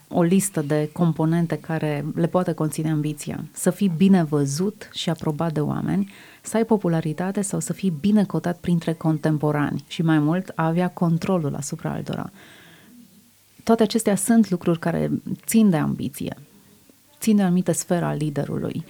o 0.08 0.22
listă 0.22 0.60
de 0.60 0.90
componente 0.92 1.56
care 1.56 2.04
le 2.14 2.26
poate 2.26 2.52
conține 2.52 2.90
ambiția. 2.90 3.44
Să 3.52 3.70
fii 3.70 3.92
bine 3.96 4.22
văzut 4.22 4.88
și 4.92 5.10
aprobat 5.10 5.52
de 5.52 5.60
oameni, 5.60 6.12
să 6.42 6.56
ai 6.56 6.64
popularitate 6.64 7.40
sau 7.40 7.60
să 7.60 7.72
fii 7.72 7.92
bine 8.00 8.24
cotat 8.24 8.58
printre 8.58 8.92
contemporani 8.92 9.84
și 9.88 10.02
mai 10.02 10.18
mult 10.18 10.52
a 10.54 10.66
avea 10.66 10.88
controlul 10.88 11.54
asupra 11.54 11.90
altora. 11.90 12.30
toate 13.64 13.82
acestea 13.82 14.16
sunt 14.16 14.50
lucruri 14.50 14.78
care 14.78 15.10
țin 15.46 15.70
de 15.70 15.76
ambiție, 15.76 16.36
țin 17.18 17.36
de 17.36 17.42
anumită 17.42 17.72
sferă 17.72 18.04
a 18.04 18.12
liderului. 18.12 18.84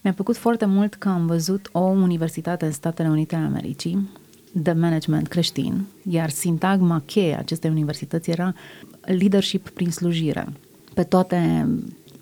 Mi-a 0.00 0.12
plăcut 0.12 0.36
foarte 0.36 0.64
mult 0.64 0.94
că 0.94 1.08
am 1.08 1.26
văzut 1.26 1.68
o 1.72 1.80
universitate 1.80 2.64
în 2.64 2.72
Statele 2.72 3.08
Unite 3.08 3.34
ale 3.34 3.44
Americii 3.44 4.08
de 4.52 4.72
management 4.72 5.28
creștin, 5.28 5.84
iar 6.08 6.30
sintagma 6.30 7.02
cheie 7.06 7.36
acestei 7.38 7.70
universități 7.70 8.30
era 8.30 8.54
leadership 9.00 9.68
prin 9.68 9.90
slujire. 9.90 10.46
Pe 10.94 11.02
toate 11.02 11.68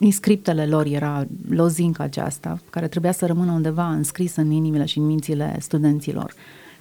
inscriptele 0.00 0.66
lor 0.66 0.86
era 0.86 1.26
lozinca 1.48 2.04
aceasta, 2.04 2.60
care 2.70 2.88
trebuia 2.88 3.12
să 3.12 3.26
rămână 3.26 3.52
undeva 3.52 3.88
înscrisă 3.88 4.40
în 4.40 4.50
inimile 4.50 4.84
și 4.84 4.98
în 4.98 5.06
mințile 5.06 5.56
studenților. 5.60 6.34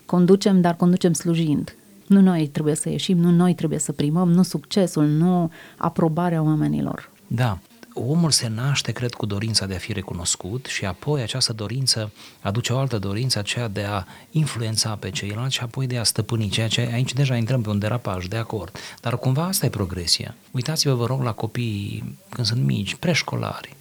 Conducem, 0.05 0.61
dar 0.61 0.75
conducem 0.75 1.13
slujind. 1.13 1.75
Nu 2.07 2.21
noi 2.21 2.47
trebuie 2.47 2.75
să 2.75 2.89
ieșim, 2.89 3.17
nu 3.17 3.31
noi 3.31 3.53
trebuie 3.53 3.79
să 3.79 3.91
primăm, 3.91 4.31
nu 4.31 4.43
succesul, 4.43 5.05
nu 5.05 5.51
aprobarea 5.77 6.41
oamenilor. 6.41 7.11
Da, 7.27 7.59
omul 8.07 8.31
se 8.31 8.47
naște, 8.47 8.91
cred, 8.91 9.13
cu 9.13 9.25
dorința 9.25 9.65
de 9.65 9.75
a 9.75 9.77
fi 9.77 9.93
recunoscut 9.93 10.65
și 10.65 10.85
apoi 10.85 11.21
această 11.21 11.53
dorință 11.53 12.11
aduce 12.41 12.73
o 12.73 12.77
altă 12.77 12.99
dorință, 12.99 13.39
aceea 13.39 13.67
de 13.67 13.83
a 13.83 14.03
influența 14.31 14.95
pe 14.95 15.09
ceilalți 15.09 15.55
și 15.55 15.61
apoi 15.61 15.87
de 15.87 15.97
a 15.97 16.03
stăpâni, 16.03 16.49
ceea 16.49 16.67
ce 16.67 16.89
aici 16.93 17.13
deja 17.13 17.35
intrăm 17.35 17.61
pe 17.61 17.69
un 17.69 17.79
derapaj, 17.79 18.25
de 18.25 18.37
acord. 18.37 18.77
Dar 19.01 19.17
cumva 19.17 19.43
asta 19.43 19.65
e 19.65 19.69
progresia. 19.69 20.35
Uitați-vă, 20.51 20.93
vă 20.93 21.05
rog, 21.05 21.21
la 21.21 21.31
copii 21.31 22.17
când 22.29 22.47
sunt 22.47 22.63
mici, 22.63 22.95
preșcolari. 22.95 23.75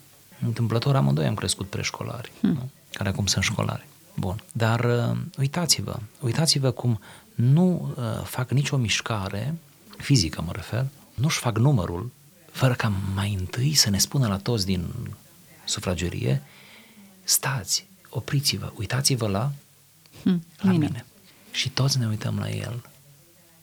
Întâmplător 0.46 0.96
amândoi 0.96 1.26
am 1.26 1.34
crescut 1.34 1.66
preșcolari, 1.66 2.32
hmm. 2.40 2.52
nu? 2.52 2.70
care 2.92 3.08
acum 3.08 3.26
sunt 3.26 3.44
școlari. 3.44 3.86
Bun. 4.14 4.42
Dar 4.52 4.84
uh, 4.84 5.16
uitați-vă, 5.38 5.96
uitați-vă 6.20 6.70
cum 6.70 7.00
nu 7.34 7.94
uh, 7.96 8.24
fac 8.24 8.50
nicio 8.50 8.76
mișcare, 8.76 9.54
fizică 9.96 10.42
mă 10.46 10.52
refer, 10.54 10.86
nu-și 11.14 11.38
fac 11.38 11.58
numărul 11.58 12.10
fără 12.58 12.74
ca 12.74 12.92
mai 13.14 13.34
întâi 13.38 13.74
să 13.74 13.90
ne 13.90 13.98
spună 13.98 14.28
la 14.28 14.36
toți 14.36 14.66
din 14.66 14.86
sufragerie, 15.64 16.42
stați, 17.24 17.86
opriți-vă, 18.08 18.72
uitați-vă 18.76 19.26
la, 19.28 19.52
hmm, 20.22 20.44
la 20.56 20.70
mine. 20.70 20.86
mine. 20.86 21.04
Și 21.50 21.70
toți 21.70 21.98
ne 21.98 22.06
uităm 22.06 22.38
la 22.38 22.50
el 22.50 22.82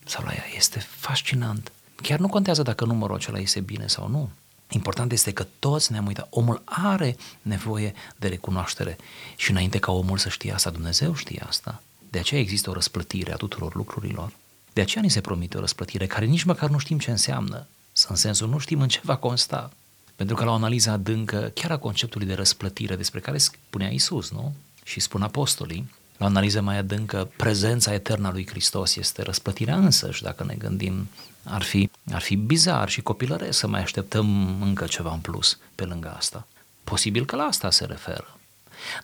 sau 0.05 0.23
la 0.23 0.31
ea. 0.31 0.43
Este 0.55 0.79
fascinant. 0.79 1.71
Chiar 1.95 2.19
nu 2.19 2.27
contează 2.27 2.61
dacă 2.61 2.85
numărul 2.85 3.15
acela 3.15 3.37
este 3.37 3.59
bine 3.59 3.87
sau 3.87 4.07
nu. 4.07 4.29
Important 4.69 5.11
este 5.11 5.31
că 5.31 5.47
toți 5.59 5.91
ne-am 5.91 6.05
uitat. 6.05 6.27
Omul 6.29 6.61
are 6.65 7.15
nevoie 7.41 7.93
de 8.15 8.27
recunoaștere. 8.27 8.97
Și 9.35 9.51
înainte 9.51 9.77
ca 9.77 9.91
omul 9.91 10.17
să 10.17 10.29
știe 10.29 10.53
asta, 10.53 10.69
Dumnezeu 10.69 11.15
știe 11.15 11.43
asta. 11.47 11.81
De 12.09 12.19
aceea 12.19 12.41
există 12.41 12.69
o 12.69 12.73
răsplătire 12.73 13.33
a 13.33 13.35
tuturor 13.35 13.75
lucrurilor. 13.75 14.31
De 14.73 14.81
aceea 14.81 15.03
ni 15.03 15.09
se 15.09 15.21
promite 15.21 15.57
o 15.57 15.59
răsplătire 15.59 16.07
care 16.07 16.25
nici 16.25 16.43
măcar 16.43 16.69
nu 16.69 16.77
știm 16.77 16.99
ce 16.99 17.11
înseamnă. 17.11 17.67
În 18.07 18.15
sensul 18.15 18.49
nu 18.49 18.57
știm 18.57 18.81
în 18.81 18.87
ce 18.87 18.99
va 19.03 19.15
consta. 19.15 19.71
Pentru 20.15 20.35
că 20.35 20.43
la 20.43 20.51
o 20.51 20.53
analiză 20.53 20.89
adâncă, 20.89 21.51
chiar 21.53 21.71
a 21.71 21.77
conceptului 21.77 22.27
de 22.27 22.33
răsplătire 22.33 22.95
despre 22.95 23.19
care 23.19 23.37
spunea 23.37 23.89
Isus, 23.89 24.31
nu? 24.31 24.53
Și 24.83 24.99
spun 24.99 25.21
apostolii, 25.21 25.89
la 26.17 26.25
o 26.25 26.29
analiză 26.29 26.61
mai 26.61 26.77
adâncă, 26.77 27.29
prezența 27.37 27.93
eternă 27.93 28.27
a 28.27 28.31
lui 28.31 28.47
Hristos 28.47 28.95
este 28.95 29.21
răsplătirea 29.21 29.77
însăși, 29.77 30.23
dacă 30.23 30.43
ne 30.43 30.55
gândim, 30.55 31.07
ar 31.43 31.61
fi, 31.61 31.89
ar 32.11 32.21
fi 32.21 32.35
bizar 32.35 32.89
și 32.89 33.01
copilăresc 33.01 33.59
să 33.59 33.67
mai 33.67 33.81
așteptăm 33.81 34.61
încă 34.61 34.85
ceva 34.85 35.13
în 35.13 35.19
plus 35.19 35.57
pe 35.75 35.83
lângă 35.83 36.13
asta. 36.17 36.47
Posibil 36.83 37.25
că 37.25 37.35
la 37.35 37.43
asta 37.43 37.71
se 37.71 37.85
referă. 37.85 38.39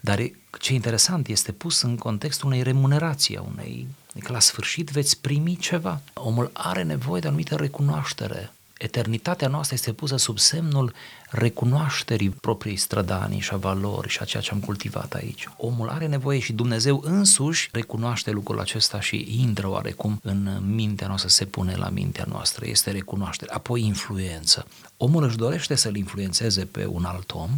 Dar 0.02 0.20
ce 0.60 0.74
interesant 0.74 1.28
este 1.28 1.52
pus 1.52 1.82
în 1.82 1.98
contextul 1.98 2.48
unei 2.48 2.64
remunerații, 2.64 3.38
a 3.38 3.42
unei, 3.42 3.88
adică 4.12 4.32
la 4.32 4.40
sfârșit 4.40 4.90
veți 4.90 5.20
primi 5.22 5.56
ceva. 5.56 6.02
Omul 6.14 6.50
are 6.54 6.84
nevoie 6.84 7.22
de 7.22 7.28
anumită 7.28 7.56
recunoaștere 7.56 8.52
eternitatea 8.84 9.48
noastră 9.48 9.76
este 9.76 9.94
pusă 9.94 10.18
sub 10.18 10.40
semnul 10.40 10.94
recunoașterii 11.30 12.30
propriei 12.30 12.76
strădanii 12.76 13.40
și 13.40 13.54
a 13.54 13.58
valori 13.58 14.10
și 14.10 14.18
a 14.22 14.26
ceea 14.26 14.44
ce 14.44 14.52
am 14.52 14.60
cultivat 14.60 15.14
aici. 15.14 15.48
Omul 15.58 15.90
are 15.90 16.08
nevoie 16.08 16.40
și 16.40 16.54
Dumnezeu 16.54 17.02
însuși 17.06 17.70
recunoaște 17.72 18.32
lucrul 18.32 18.60
acesta 18.60 19.00
și 19.00 19.28
intră 19.42 19.68
oarecum 19.68 20.20
în 20.24 20.62
mintea 20.66 21.08
noastră, 21.08 21.30
se 21.30 21.46
pune 21.46 21.76
la 21.76 21.90
mintea 21.90 22.26
noastră, 22.28 22.66
este 22.68 22.92
recunoaștere. 22.92 23.54
Apoi 23.54 23.86
influență. 23.86 24.68
Omul 24.98 25.24
își 25.24 25.38
dorește 25.38 25.76
să-l 25.76 25.96
influențeze 25.96 26.66
pe 26.66 26.86
un 26.86 27.06
alt 27.06 27.32
om, 27.32 27.50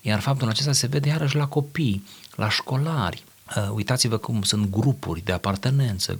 iar 0.00 0.20
faptul 0.20 0.48
acesta 0.48 0.72
se 0.72 0.86
vede 0.86 1.08
iarăși 1.08 1.36
la 1.36 1.46
copii, 1.46 2.04
la 2.34 2.48
școlari. 2.48 3.24
Uh, 3.56 3.70
uitați-vă 3.70 4.16
cum 4.16 4.42
sunt 4.42 4.70
grupuri 4.70 5.24
de 5.24 5.32
apartenență 5.32 6.16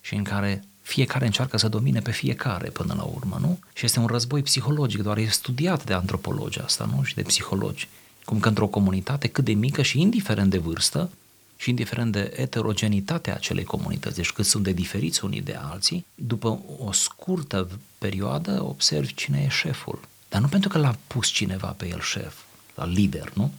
și 0.00 0.14
în 0.14 0.22
care 0.22 0.64
fiecare 0.86 1.24
încearcă 1.24 1.56
să 1.58 1.68
domine 1.68 2.00
pe 2.00 2.10
fiecare 2.10 2.68
până 2.68 2.94
la 2.96 3.02
urmă, 3.02 3.38
nu? 3.40 3.58
Și 3.72 3.84
este 3.84 3.98
un 3.98 4.06
război 4.06 4.42
psihologic, 4.42 5.02
doar 5.02 5.16
e 5.16 5.26
studiat 5.26 5.84
de 5.84 5.92
antropologi 5.92 6.60
asta, 6.60 6.90
nu? 6.94 7.02
Și 7.02 7.14
de 7.14 7.22
psihologi. 7.22 7.88
Cum 8.24 8.40
că 8.40 8.48
într-o 8.48 8.66
comunitate 8.66 9.28
cât 9.28 9.44
de 9.44 9.52
mică 9.52 9.82
și 9.82 10.00
indiferent 10.00 10.50
de 10.50 10.58
vârstă, 10.58 11.10
și 11.56 11.70
indiferent 11.70 12.12
de 12.12 12.32
eterogenitatea 12.36 13.34
acelei 13.34 13.64
comunități, 13.64 14.16
deci 14.16 14.30
cât 14.30 14.44
sunt 14.44 14.64
de 14.64 14.72
diferiți 14.72 15.24
unii 15.24 15.42
de 15.42 15.58
alții, 15.70 16.06
după 16.14 16.58
o 16.78 16.92
scurtă 16.92 17.68
perioadă 17.98 18.62
observi 18.62 19.14
cine 19.14 19.42
e 19.46 19.48
șeful. 19.48 20.00
Dar 20.28 20.40
nu 20.40 20.46
pentru 20.46 20.68
că 20.68 20.78
l-a 20.78 20.96
pus 21.06 21.28
cineva 21.28 21.68
pe 21.68 21.88
el 21.88 22.00
șef, 22.00 22.34
la 22.74 22.86
lider, 22.86 23.30
nu? 23.34 23.52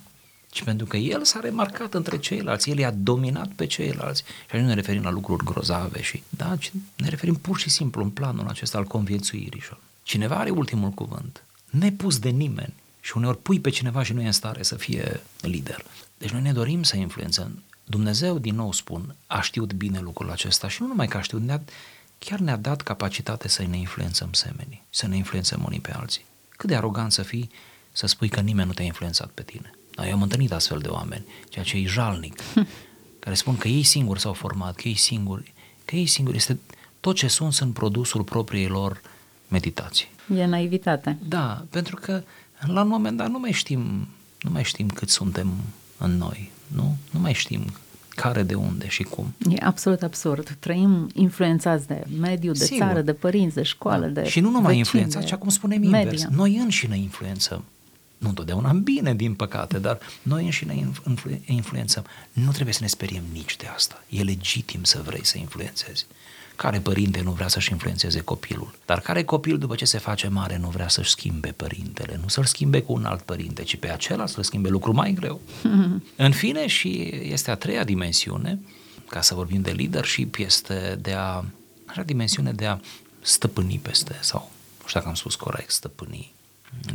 Ci 0.57 0.63
pentru 0.63 0.85
că 0.85 0.97
el 0.97 1.23
s-a 1.23 1.39
remarcat 1.39 1.93
între 1.93 2.17
ceilalți, 2.17 2.69
el 2.69 2.77
i-a 2.77 2.91
dominat 2.91 3.47
pe 3.47 3.65
ceilalți. 3.65 4.23
Și 4.49 4.55
nu 4.55 4.65
ne 4.65 4.73
referim 4.73 5.03
la 5.03 5.09
lucruri 5.09 5.43
grozave, 5.43 6.01
și, 6.01 6.23
da, 6.29 6.55
ci 6.55 6.71
ne 6.95 7.09
referim 7.09 7.35
pur 7.35 7.59
și 7.59 7.69
simplu 7.69 8.03
în 8.03 8.09
planul 8.09 8.47
acesta 8.47 8.77
al 8.77 8.83
conviețuirii. 8.83 9.63
Cineva 10.03 10.35
are 10.35 10.49
ultimul 10.49 10.89
cuvânt, 10.89 11.43
nepus 11.69 12.19
de 12.19 12.29
nimeni. 12.29 12.73
Și 12.99 13.17
uneori 13.17 13.41
pui 13.41 13.59
pe 13.59 13.69
cineva 13.69 14.03
și 14.03 14.13
nu 14.13 14.21
e 14.21 14.25
în 14.25 14.31
stare 14.31 14.63
să 14.63 14.75
fie 14.75 15.21
lider. 15.41 15.85
Deci 16.17 16.29
noi 16.29 16.41
ne 16.41 16.51
dorim 16.51 16.83
să 16.83 16.97
influențăm. 16.97 17.63
Dumnezeu, 17.83 18.37
din 18.37 18.55
nou 18.55 18.71
spun, 18.71 19.15
a 19.27 19.41
știut 19.41 19.73
bine 19.73 19.99
lucrul 19.99 20.31
acesta 20.31 20.67
și 20.67 20.81
nu 20.81 20.87
numai 20.87 21.07
că 21.07 21.17
a 21.17 21.21
știut, 21.21 21.41
ne-a, 21.41 21.61
chiar 22.19 22.39
ne-a 22.39 22.57
dat 22.57 22.81
capacitate 22.81 23.47
să 23.47 23.63
ne 23.63 23.77
influențăm 23.77 24.33
semenii, 24.33 24.83
să 24.89 25.07
ne 25.07 25.15
influențăm 25.15 25.63
unii 25.65 25.79
pe 25.79 25.93
alții. 25.93 26.25
Cât 26.49 26.69
de 26.69 26.75
arogant 26.75 27.11
să 27.11 27.21
fii 27.21 27.49
să 27.91 28.07
spui 28.07 28.29
că 28.29 28.39
nimeni 28.39 28.67
nu 28.67 28.73
te-a 28.73 28.85
influențat 28.85 29.29
pe 29.29 29.43
tine. 29.43 29.76
Da, 29.97 30.07
eu 30.07 30.13
am 30.13 30.21
întâlnit 30.21 30.51
astfel 30.51 30.79
de 30.79 30.87
oameni, 30.87 31.25
ceea 31.49 31.65
ce 31.65 31.77
e 31.77 31.85
jalnic, 31.85 32.41
care 33.19 33.35
spun 33.35 33.57
că 33.57 33.67
ei 33.67 33.83
singuri 33.83 34.19
s-au 34.19 34.33
format, 34.33 34.75
că 34.75 34.87
ei 34.87 34.95
singuri, 34.95 35.53
că 35.85 35.95
ei 35.95 36.05
singuri 36.05 36.37
este 36.37 36.59
tot 36.99 37.15
ce 37.15 37.27
sunt, 37.27 37.53
sunt 37.53 37.73
produsul 37.73 38.23
propriei 38.23 38.67
lor 38.67 39.01
meditații. 39.47 40.07
E 40.35 40.45
naivitate. 40.45 41.17
Da, 41.27 41.65
pentru 41.69 41.95
că 41.95 42.23
la 42.59 42.81
un 42.81 42.87
moment 42.87 43.17
dat 43.17 43.29
nu 43.29 43.39
mai 43.39 43.51
știm, 43.51 44.07
nu 44.41 44.49
mai 44.51 44.63
știm 44.63 44.87
cât 44.87 45.09
suntem 45.09 45.51
în 45.97 46.17
noi, 46.17 46.51
nu? 46.67 46.95
Nu 47.11 47.19
mai 47.19 47.33
știm 47.33 47.61
care, 48.09 48.43
de 48.43 48.53
unde 48.53 48.87
și 48.87 49.03
cum. 49.03 49.33
E 49.49 49.63
absolut 49.63 50.01
absurd. 50.01 50.57
Trăim 50.59 51.09
influențați 51.13 51.87
de 51.87 52.03
mediu, 52.19 52.51
de 52.51 52.63
Sigur. 52.63 52.85
țară, 52.85 53.01
de 53.01 53.13
părinți, 53.13 53.55
de 53.55 53.63
școală, 53.63 54.05
da. 54.05 54.21
de 54.21 54.29
Și 54.29 54.39
nu 54.39 54.49
numai 54.49 54.77
influențați, 54.77 55.25
ci 55.25 55.31
acum 55.31 55.49
spunem 55.49 55.81
media. 55.81 55.99
invers. 55.99 56.23
Noi 56.23 56.57
înșine 56.57 56.97
influențăm 56.97 57.63
nu 58.17 58.27
întotdeauna 58.27 58.71
bine, 58.71 59.15
din 59.15 59.33
păcate, 59.33 59.79
dar 59.79 59.99
noi 60.21 60.43
înșine 60.45 60.75
influ- 60.75 61.39
influențăm. 61.45 62.05
Nu 62.31 62.51
trebuie 62.51 62.73
să 62.73 62.79
ne 62.81 62.87
speriem 62.87 63.23
nici 63.31 63.55
de 63.55 63.67
asta. 63.67 64.03
E 64.09 64.21
legitim 64.21 64.83
să 64.83 65.01
vrei 65.05 65.25
să 65.25 65.37
influențezi. 65.37 66.05
Care 66.55 66.79
părinte 66.79 67.21
nu 67.21 67.31
vrea 67.31 67.47
să-și 67.47 67.71
influențeze 67.71 68.19
copilul? 68.19 68.73
Dar 68.85 68.99
care 68.99 69.23
copil, 69.23 69.57
după 69.57 69.75
ce 69.75 69.85
se 69.85 69.97
face 69.97 70.27
mare, 70.27 70.57
nu 70.57 70.69
vrea 70.69 70.87
să-și 70.87 71.09
schimbe 71.09 71.51
părintele? 71.51 72.19
Nu 72.21 72.27
să-l 72.27 72.45
schimbe 72.45 72.81
cu 72.81 72.93
un 72.93 73.05
alt 73.05 73.21
părinte, 73.21 73.63
ci 73.63 73.75
pe 73.75 73.89
acela 73.89 74.25
să-l 74.25 74.43
schimbe 74.43 74.69
lucru 74.69 74.93
mai 74.93 75.13
greu. 75.13 75.41
În 76.15 76.31
fine, 76.31 76.67
și 76.67 77.11
este 77.23 77.51
a 77.51 77.55
treia 77.55 77.83
dimensiune, 77.83 78.59
ca 79.09 79.21
să 79.21 79.33
vorbim 79.35 79.61
de 79.61 79.71
leadership, 79.71 80.35
este 80.37 80.97
de 81.01 81.13
a, 81.13 81.43
așa 81.85 82.01
dimensiune 82.01 82.51
de 82.51 82.65
a 82.65 82.79
stăpâni 83.21 83.79
peste, 83.81 84.15
sau 84.21 84.51
nu 84.81 84.87
știu 84.87 84.99
dacă 84.99 85.07
am 85.07 85.15
spus 85.15 85.35
corect, 85.35 85.71
stăpâni, 85.71 86.33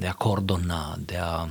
de 0.03 0.09
a 0.09 0.13
coordona, 0.13 0.97
de 0.99 1.17
a 1.17 1.49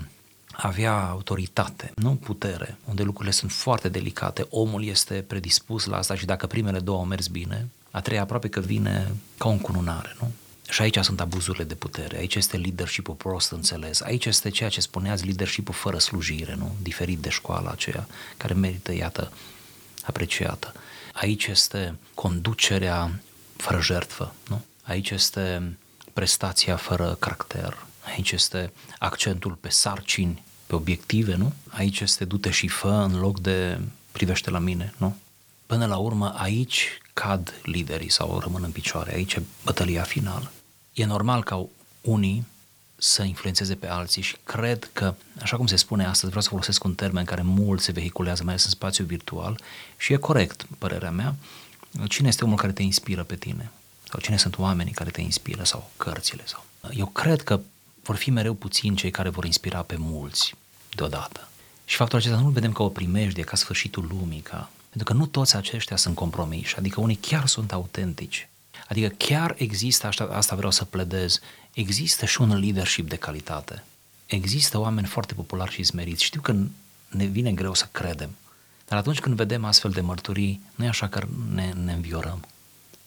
avea 0.52 1.10
autoritate, 1.10 1.92
nu 1.96 2.16
putere, 2.16 2.78
unde 2.86 3.04
lucrurile 3.04 3.34
sunt 3.34 3.52
foarte 3.52 3.90
delicate, 3.90 4.48
omul 4.50 4.84
este 4.84 5.14
predispus 5.28 5.86
la 5.86 5.98
asta 5.98 6.16
și 6.16 6.26
dacă 6.26 6.48
primele 6.48 6.80
două 6.80 6.98
au 6.98 7.06
mers 7.06 7.28
bine, 7.28 7.68
a 7.92 8.02
treia 8.02 8.22
aproape 8.22 8.48
că 8.48 8.60
vine 8.60 9.12
ca 9.38 9.48
o 9.48 9.52
încununare, 9.52 10.16
nu? 10.20 10.32
Și 10.70 10.82
aici 10.82 10.98
sunt 10.98 11.22
abuzurile 11.22 11.64
de 11.64 11.74
putere, 11.74 12.18
aici 12.18 12.36
este 12.36 12.58
leadership-ul 12.58 13.14
prost 13.14 13.52
înțeles, 13.52 14.02
aici 14.02 14.26
este 14.26 14.50
ceea 14.50 14.70
ce 14.70 14.82
spuneați 14.82 15.26
leadership-ul 15.26 15.74
fără 15.74 15.98
slujire, 15.98 16.56
nu? 16.56 16.76
Diferit 16.82 17.20
de 17.20 17.30
școala 17.30 17.72
aceea, 17.72 18.08
care 18.38 18.54
merită, 18.54 18.94
iată, 18.94 19.32
apreciată. 20.04 20.74
Aici 21.14 21.46
este 21.46 21.96
conducerea 22.14 23.20
fără 23.56 23.82
jertfă, 23.82 24.34
nu? 24.48 24.62
Aici 24.84 25.10
este 25.10 25.78
prestația 26.14 26.76
fără 26.76 27.16
caracter, 27.20 27.86
Aici 28.06 28.32
este 28.32 28.74
accentul 29.00 29.54
pe 29.54 29.70
sarcini, 29.70 30.44
pe 30.66 30.76
obiective, 30.76 31.36
nu? 31.36 31.54
Aici 31.70 32.00
este 32.00 32.26
du-te 32.26 32.50
și 32.50 32.68
fă 32.68 33.08
în 33.12 33.20
loc 33.20 33.40
de 33.40 33.80
privește 34.12 34.50
la 34.50 34.60
mine, 34.60 34.94
nu? 34.98 35.18
Până 35.66 35.86
la 35.86 35.98
urmă, 35.98 36.34
aici 36.38 36.88
cad 37.14 37.54
liderii 37.64 38.12
sau 38.12 38.40
rămân 38.40 38.64
în 38.64 38.72
picioare, 38.72 39.14
aici 39.14 39.34
e 39.34 39.42
bătălia 39.64 40.04
finală. 40.04 40.52
E 40.94 41.06
normal 41.06 41.44
ca 41.44 41.66
unii 42.02 42.46
să 42.96 43.24
influențeze 43.24 43.76
pe 43.76 43.88
alții 43.88 44.22
și 44.22 44.36
cred 44.44 44.90
că, 44.94 45.14
așa 45.42 45.58
cum 45.58 45.66
se 45.66 45.76
spune 45.76 46.06
astăzi, 46.06 46.26
vreau 46.26 46.42
să 46.42 46.50
folosesc 46.50 46.84
un 46.84 46.96
termen 46.96 47.26
care 47.26 47.42
mult 47.42 47.82
se 47.82 47.92
vehiculează, 47.92 48.44
mai 48.44 48.52
ales 48.54 48.66
în 48.66 48.72
spațiu 48.72 49.06
virtual 49.06 49.60
și 49.98 50.14
e 50.14 50.16
corect, 50.16 50.66
părerea 50.78 51.12
mea, 51.12 51.36
cine 52.08 52.28
este 52.28 52.44
omul 52.44 52.58
care 52.58 52.72
te 52.72 52.82
inspiră 52.82 53.24
pe 53.24 53.36
tine? 53.36 53.72
Sau 54.10 54.20
cine 54.20 54.38
sunt 54.38 54.58
oamenii 54.58 54.94
care 54.94 55.10
te 55.10 55.22
inspiră 55.22 55.64
sau 55.64 55.90
cărțile? 55.98 56.44
Sau... 56.46 56.66
Eu 56.94 57.06
cred 57.06 57.42
că 57.42 57.60
vor 58.04 58.16
fi 58.16 58.30
mereu 58.30 58.54
puțini 58.54 58.96
cei 58.96 59.12
care 59.12 59.30
vor 59.30 59.46
inspira 59.46 59.82
pe 59.82 59.96
mulți 59.98 60.54
deodată. 60.96 61.48
Și 61.86 61.96
faptul 61.96 62.18
acesta 62.18 62.40
nu-l 62.40 62.52
vedem 62.52 62.72
ca 62.72 62.84
o 62.84 62.90
primejdie, 62.90 63.44
ca 63.44 63.56
sfârșitul 63.56 64.08
lumii, 64.10 64.40
ca... 64.40 64.72
pentru 64.90 65.14
că 65.14 65.20
nu 65.20 65.26
toți 65.26 65.56
aceștia 65.56 65.96
sunt 65.96 66.16
compromiși, 66.16 66.78
adică 66.78 67.02
unii 67.02 67.16
chiar 67.16 67.48
sunt 67.48 67.72
autentici. 67.72 68.50
Adică 68.88 69.08
chiar 69.08 69.56
există, 69.58 70.08
asta, 70.08 70.24
asta 70.24 70.56
vreau 70.56 70.72
să 70.72 70.86
pledez, 70.86 71.40
există 71.74 72.26
și 72.26 72.42
un 72.42 72.60
leadership 72.60 73.10
de 73.10 73.16
calitate. 73.16 73.84
Există 74.26 74.80
oameni 74.80 75.08
foarte 75.08 75.34
populari 75.34 75.72
și 75.72 75.84
smeriți. 75.84 76.24
Știu 76.24 76.42
că 76.42 76.56
ne 77.08 77.26
vine 77.26 77.52
greu 77.52 77.74
să 77.74 77.88
credem, 77.92 78.30
dar 78.88 78.98
atunci 78.98 79.20
când 79.20 79.36
vedem 79.36 79.66
astfel 79.66 79.92
de 79.92 80.02
mărturii, 80.02 80.62
nu 80.76 80.86
e 80.86 80.88
așa 80.88 81.08
că 81.08 81.28
ne, 81.54 81.74
ne 81.84 81.94
înviorăm 81.94 82.46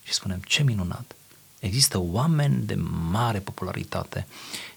și 0.02 0.12
spunem, 0.12 0.40
ce 0.46 0.62
minunat! 0.62 1.14
Există 1.64 1.98
oameni 1.98 2.64
de 2.64 2.74
mare 3.10 3.38
popularitate 3.38 4.26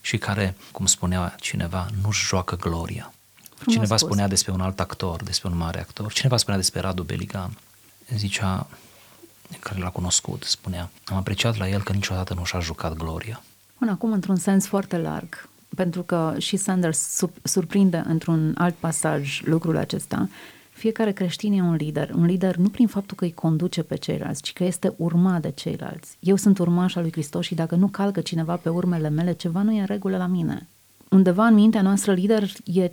și 0.02 0.18
care, 0.18 0.56
cum 0.72 0.86
spunea 0.86 1.36
cineva, 1.40 1.88
nu-și 2.02 2.26
joacă 2.26 2.56
gloria. 2.56 3.14
Frumos 3.56 3.74
cineva 3.74 3.98
spus. 3.98 4.08
spunea 4.08 4.28
despre 4.28 4.52
un 4.52 4.62
alt 4.62 4.80
actor, 4.80 5.24
despre 5.24 5.50
un 5.50 5.58
mare 5.58 5.80
actor, 5.80 6.14
cineva 6.14 6.38
spunea 6.38 6.60
despre 6.60 6.80
Radu 6.80 7.04
Beligan. 7.04 7.58
Zicea, 8.16 8.68
care 9.60 9.80
l-a 9.80 9.90
cunoscut, 9.90 10.44
spunea, 10.44 10.90
am 11.06 11.18
apreciat 11.18 11.58
la 11.58 11.70
el 11.70 11.84
că 11.84 11.94
niciodată 11.94 12.34
nu 12.34 12.44
și-a 12.44 12.60
jucat 12.60 12.94
gloria. 12.94 13.42
Bun, 13.80 13.90
acum 13.90 14.12
într-un 14.12 14.36
sens 14.36 14.68
foarte 14.68 14.98
larg, 14.98 15.50
pentru 15.76 16.02
că 16.02 16.36
și 16.38 16.58
Sanders 16.58 17.24
surprinde 17.44 18.04
într-un 18.06 18.56
alt 18.58 18.76
pasaj 18.76 19.42
lucrul 19.44 19.78
acesta, 19.78 20.30
fiecare 20.78 21.12
creștin 21.12 21.54
e 21.54 21.62
un 21.62 21.76
lider. 21.76 22.10
Un 22.16 22.26
lider 22.26 22.56
nu 22.56 22.70
prin 22.70 22.88
faptul 22.88 23.18
că 23.18 23.24
îi 23.24 23.34
conduce 23.34 23.84
pe 23.84 23.96
ceilalți, 23.96 24.42
ci 24.42 24.54
că 24.54 24.64
este 24.64 24.94
urmat 24.98 25.42
de 25.42 25.52
ceilalți. 25.52 26.18
Eu 26.20 26.36
sunt 26.36 26.60
urmaș 26.60 26.96
al 26.96 27.02
lui 27.02 27.12
Hristos 27.12 27.46
și 27.46 27.56
dacă 27.56 27.76
nu 27.76 27.88
calcă 27.88 28.22
cineva 28.22 28.56
pe 28.56 28.70
urmele 28.70 29.10
mele, 29.10 29.34
ceva 29.34 29.62
nu 29.62 29.72
e 29.72 29.80
în 29.80 29.86
regulă 29.86 30.18
la 30.18 30.26
mine. 30.26 30.68
Undeva 31.10 31.46
în 31.46 31.54
mintea 31.54 31.82
noastră, 31.82 32.14
lider 32.14 32.44
e 32.64 32.92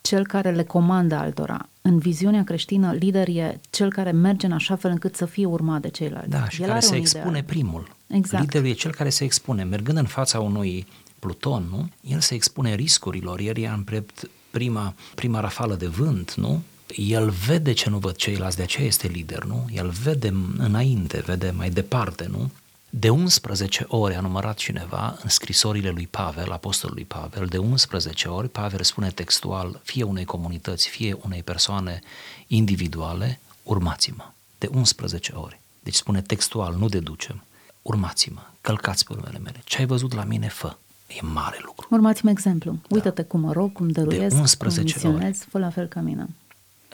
cel 0.00 0.26
care 0.26 0.50
le 0.50 0.64
comandă 0.64 1.14
altora. 1.14 1.68
În 1.82 1.98
viziunea 1.98 2.44
creștină, 2.44 2.92
lider 2.92 3.28
e 3.28 3.60
cel 3.70 3.92
care 3.92 4.10
merge 4.10 4.46
în 4.46 4.52
așa 4.52 4.76
fel 4.76 4.90
încât 4.90 5.16
să 5.16 5.24
fie 5.24 5.46
urmat 5.46 5.80
de 5.80 5.88
ceilalți. 5.88 6.28
Da, 6.28 6.48
și 6.48 6.62
El 6.62 6.68
care 6.68 6.80
se 6.80 6.96
expune 6.96 7.28
ideal. 7.28 7.42
primul. 7.42 7.96
Exact. 8.06 8.42
Liderul 8.42 8.68
e 8.68 8.72
cel 8.72 8.94
care 8.94 9.08
se 9.08 9.24
expune. 9.24 9.64
Mergând 9.64 9.98
în 9.98 10.06
fața 10.06 10.40
unui 10.40 10.86
pluton, 11.18 11.66
nu? 11.70 11.88
El 12.00 12.20
se 12.20 12.34
expune 12.34 12.74
riscurilor. 12.74 13.40
Ieri 13.40 13.60
i-a 13.60 13.72
împrept 13.72 14.30
prima, 14.50 14.94
prima 15.14 15.40
rafală 15.40 15.74
de 15.74 15.86
vânt, 15.86 16.34
nu? 16.34 16.62
El 16.94 17.30
vede 17.30 17.72
ce 17.72 17.90
nu 17.90 17.98
văd 17.98 18.16
ceilalți, 18.16 18.56
de 18.56 18.62
aceea 18.62 18.86
este 18.86 19.06
lider, 19.06 19.44
nu? 19.44 19.66
El 19.72 19.88
vede 19.88 20.34
înainte, 20.58 21.22
vede 21.26 21.50
mai 21.50 21.70
departe, 21.70 22.26
nu? 22.30 22.50
De 22.90 23.08
11 23.08 23.84
ori 23.88 24.14
a 24.14 24.20
numărat 24.20 24.56
cineva 24.56 25.18
în 25.22 25.28
scrisorile 25.28 25.90
lui 25.90 26.06
Pavel, 26.06 26.52
apostolului 26.52 27.04
Pavel, 27.04 27.46
de 27.46 27.58
11 27.58 28.28
ori 28.28 28.48
Pavel 28.48 28.82
spune 28.82 29.10
textual 29.10 29.80
fie 29.84 30.02
unei 30.02 30.24
comunități, 30.24 30.88
fie 30.88 31.16
unei 31.22 31.42
persoane 31.42 32.00
individuale, 32.46 33.40
urmați-mă. 33.62 34.24
De 34.58 34.68
11 34.72 35.32
ori. 35.32 35.60
Deci 35.82 35.94
spune 35.94 36.22
textual, 36.22 36.74
nu 36.74 36.88
deducem. 36.88 37.42
Urmați-mă, 37.82 38.40
călcați 38.60 39.04
pe 39.04 39.12
urmele 39.12 39.38
mele. 39.38 39.60
Ce 39.64 39.78
ai 39.78 39.86
văzut 39.86 40.14
la 40.14 40.24
mine, 40.24 40.48
fă. 40.48 40.76
E 41.06 41.20
mare 41.22 41.58
lucru. 41.64 41.88
Urmați-mi 41.90 42.30
exemplu. 42.30 42.72
Da. 42.72 42.94
Uită-te 42.94 43.22
cum 43.22 43.40
mă 43.40 43.52
rog, 43.52 43.72
cum 43.72 43.88
dăruiesc, 43.88 44.34
de 44.34 44.40
11 44.40 44.98
cum 44.98 45.10
misionez, 45.10 45.38
fă 45.48 45.58
la 45.58 45.70
fel 45.70 45.86
ca 45.86 46.00
mine. 46.00 46.28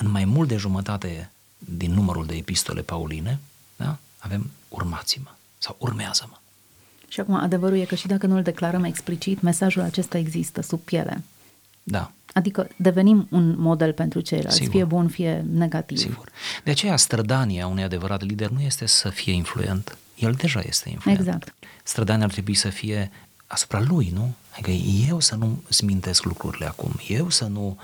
În 0.02 0.10
mai 0.10 0.24
mult 0.24 0.48
de 0.48 0.56
jumătate 0.56 1.30
din 1.58 1.92
numărul 1.92 2.26
de 2.26 2.34
epistole 2.34 2.80
pauline, 2.80 3.38
da? 3.76 3.98
avem 4.18 4.50
urmați-mă 4.68 5.34
sau 5.58 5.76
urmează-mă. 5.78 6.36
Și 7.08 7.20
acum 7.20 7.34
adevărul 7.34 7.78
e 7.78 7.84
că 7.84 7.94
și 7.94 8.06
dacă 8.06 8.26
nu 8.26 8.36
îl 8.36 8.42
declarăm 8.42 8.84
explicit, 8.84 9.40
mesajul 9.40 9.82
acesta 9.82 10.18
există 10.18 10.62
sub 10.62 10.80
piele. 10.80 11.22
Da. 11.82 12.12
Adică 12.32 12.68
devenim 12.76 13.26
un 13.30 13.58
model 13.58 13.92
pentru 13.92 14.20
ceilalți, 14.20 14.56
Sigur. 14.56 14.72
fie 14.72 14.84
bun, 14.84 15.08
fie 15.08 15.44
negativ. 15.52 15.98
Sigur. 15.98 16.28
De 16.64 16.70
aceea 16.70 16.96
strădania 16.96 17.66
unui 17.66 17.82
adevărat 17.82 18.22
lider 18.22 18.48
nu 18.48 18.60
este 18.60 18.86
să 18.86 19.08
fie 19.08 19.32
influent, 19.32 19.98
el 20.14 20.32
deja 20.32 20.60
este 20.66 20.88
influent. 20.88 21.18
Exact. 21.18 21.54
Strădania 21.82 22.24
ar 22.24 22.30
trebui 22.30 22.54
să 22.54 22.68
fie 22.68 23.10
asupra 23.46 23.80
lui, 23.80 24.10
nu? 24.14 24.34
Adică 24.52 24.70
eu 25.08 25.20
să 25.20 25.34
nu 25.34 25.62
smintesc 25.68 26.24
lucrurile 26.24 26.66
acum, 26.66 26.92
eu 27.08 27.28
să 27.28 27.44
nu 27.44 27.78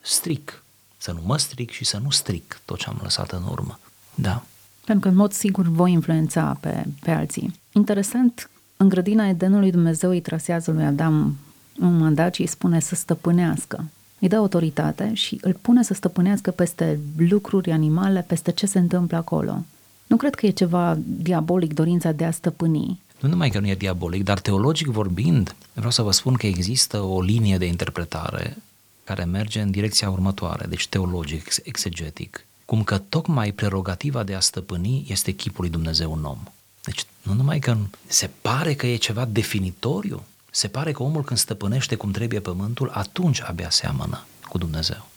stric, 0.00 0.63
să 1.04 1.12
nu 1.12 1.20
mă 1.24 1.38
stric 1.38 1.70
și 1.70 1.84
să 1.84 2.00
nu 2.02 2.10
stric 2.10 2.60
tot 2.64 2.78
ce 2.78 2.86
am 2.88 2.98
lăsat 3.02 3.30
în 3.30 3.42
urmă. 3.50 3.78
Da. 4.14 4.44
Pentru 4.84 5.04
că, 5.04 5.08
în 5.08 5.16
mod 5.20 5.32
sigur, 5.32 5.66
voi 5.66 5.92
influența 5.92 6.56
pe, 6.60 6.84
pe 7.00 7.10
alții. 7.10 7.54
Interesant, 7.72 8.50
în 8.76 8.88
grădina 8.88 9.28
Edenului 9.28 9.70
Dumnezeu 9.70 10.10
îi 10.10 10.20
trasează 10.20 10.70
lui 10.70 10.84
Adam 10.84 11.36
un 11.80 11.98
mandat 11.98 12.34
și 12.34 12.40
îi 12.40 12.46
spune 12.46 12.80
să 12.80 12.94
stăpânească. 12.94 13.84
Îi 14.18 14.28
dă 14.28 14.36
autoritate 14.36 15.14
și 15.14 15.38
îl 15.40 15.56
pune 15.60 15.82
să 15.82 15.94
stăpânească 15.94 16.50
peste 16.50 16.98
lucruri, 17.16 17.70
animale, 17.70 18.24
peste 18.28 18.50
ce 18.52 18.66
se 18.66 18.78
întâmplă 18.78 19.16
acolo. 19.16 19.64
Nu 20.06 20.16
cred 20.16 20.34
că 20.34 20.46
e 20.46 20.50
ceva 20.50 20.98
diabolic 21.06 21.74
dorința 21.74 22.12
de 22.12 22.24
a 22.24 22.30
stăpâni. 22.30 23.00
Nu 23.20 23.28
numai 23.28 23.50
că 23.50 23.60
nu 23.60 23.68
e 23.68 23.74
diabolic, 23.74 24.24
dar 24.24 24.40
teologic 24.40 24.86
vorbind, 24.86 25.54
vreau 25.72 25.90
să 25.90 26.02
vă 26.02 26.10
spun 26.10 26.34
că 26.34 26.46
există 26.46 27.00
o 27.00 27.20
linie 27.20 27.58
de 27.58 27.66
interpretare 27.66 28.56
care 29.04 29.24
merge 29.24 29.60
în 29.60 29.70
direcția 29.70 30.10
următoare, 30.10 30.66
deci 30.66 30.88
teologic, 30.88 31.48
exegetic 31.62 32.46
cum 32.64 32.82
că 32.82 32.98
tocmai 32.98 33.52
prerogativa 33.52 34.22
de 34.22 34.34
a 34.34 34.40
stăpâni 34.40 35.04
este 35.08 35.32
chipul 35.32 35.60
lui 35.60 35.72
Dumnezeu 35.72 36.12
în 36.12 36.24
om. 36.24 36.38
Deci 36.84 37.04
nu 37.22 37.32
numai 37.32 37.58
că 37.58 37.76
se 38.06 38.30
pare 38.42 38.74
că 38.74 38.86
e 38.86 38.96
ceva 38.96 39.24
definitoriu, 39.24 40.22
se 40.50 40.68
pare 40.68 40.92
că 40.92 41.02
omul 41.02 41.24
când 41.24 41.38
stăpânește 41.38 41.94
cum 41.94 42.10
trebuie 42.10 42.40
pământul, 42.40 42.90
atunci 42.94 43.42
abia 43.42 43.70
seamănă 43.70 44.24
cu 44.48 44.58
Dumnezeu. 44.58 45.08